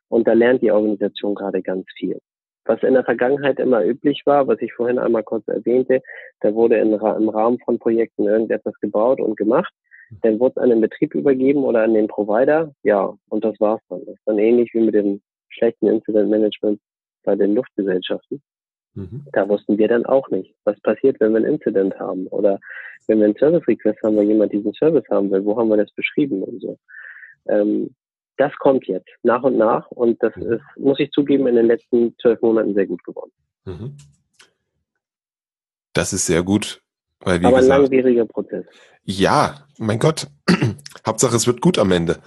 [0.09, 2.21] und da lernt die Organisation gerade ganz viel.
[2.65, 6.03] Was in der Vergangenheit immer üblich war, was ich vorhin einmal kurz erwähnte,
[6.41, 9.73] da wurde in, im Rahmen von Projekten irgendetwas gebaut und gemacht.
[10.23, 12.73] Dann wurde es an den Betrieb übergeben oder an den Provider.
[12.83, 14.05] Ja, und das war's dann.
[14.07, 16.81] Das ist dann ähnlich wie mit dem schlechten Incident Management
[17.25, 18.41] bei den Luftgesellschaften.
[18.95, 19.27] Mhm.
[19.33, 22.59] Da wussten wir dann auch nicht, was passiert, wenn wir ein Incident haben oder
[23.07, 25.45] wenn wir einen Service Request haben, weil jemand diesen Service haben will.
[25.45, 26.79] Wo haben wir das beschrieben und so.
[27.49, 27.95] Ähm,
[28.39, 32.15] das kommt jetzt nach und nach und das ist, muss ich zugeben, in den letzten
[32.21, 33.33] zwölf Monaten sehr gut geworden.
[33.65, 33.97] Mhm.
[35.95, 36.83] Das ist sehr gut,
[37.21, 38.65] weil Aber ein gesagt, langwieriger Prozess.
[39.05, 40.29] ja, mein Gott,
[41.07, 42.21] Hauptsache es wird gut am Ende.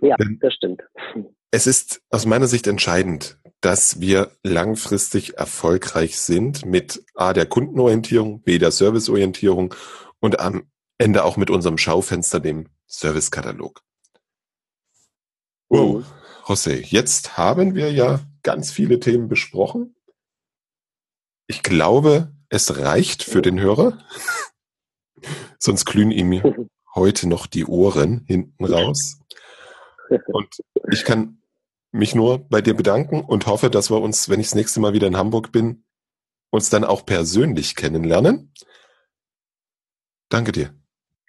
[0.00, 0.82] Ja, Denn- das stimmt.
[1.50, 8.42] Es ist aus meiner Sicht entscheidend, dass wir langfristig erfolgreich sind mit A der Kundenorientierung,
[8.42, 9.72] B der Serviceorientierung
[10.18, 13.82] und am Ende auch mit unserem Schaufenster, dem Servicekatalog.
[15.68, 16.04] Wow, Mhm.
[16.44, 19.94] José, jetzt haben wir ja ganz viele Themen besprochen.
[21.46, 23.98] Ich glaube, es reicht für den Hörer.
[25.58, 29.20] Sonst glühen ihm heute noch die Ohren hinten raus.
[30.26, 30.48] Und
[30.90, 31.42] ich kann
[31.92, 34.92] mich nur bei dir bedanken und hoffe, dass wir uns, wenn ich das nächste Mal
[34.92, 35.84] wieder in Hamburg bin,
[36.50, 38.52] uns dann auch persönlich kennenlernen.
[40.28, 40.74] Danke dir.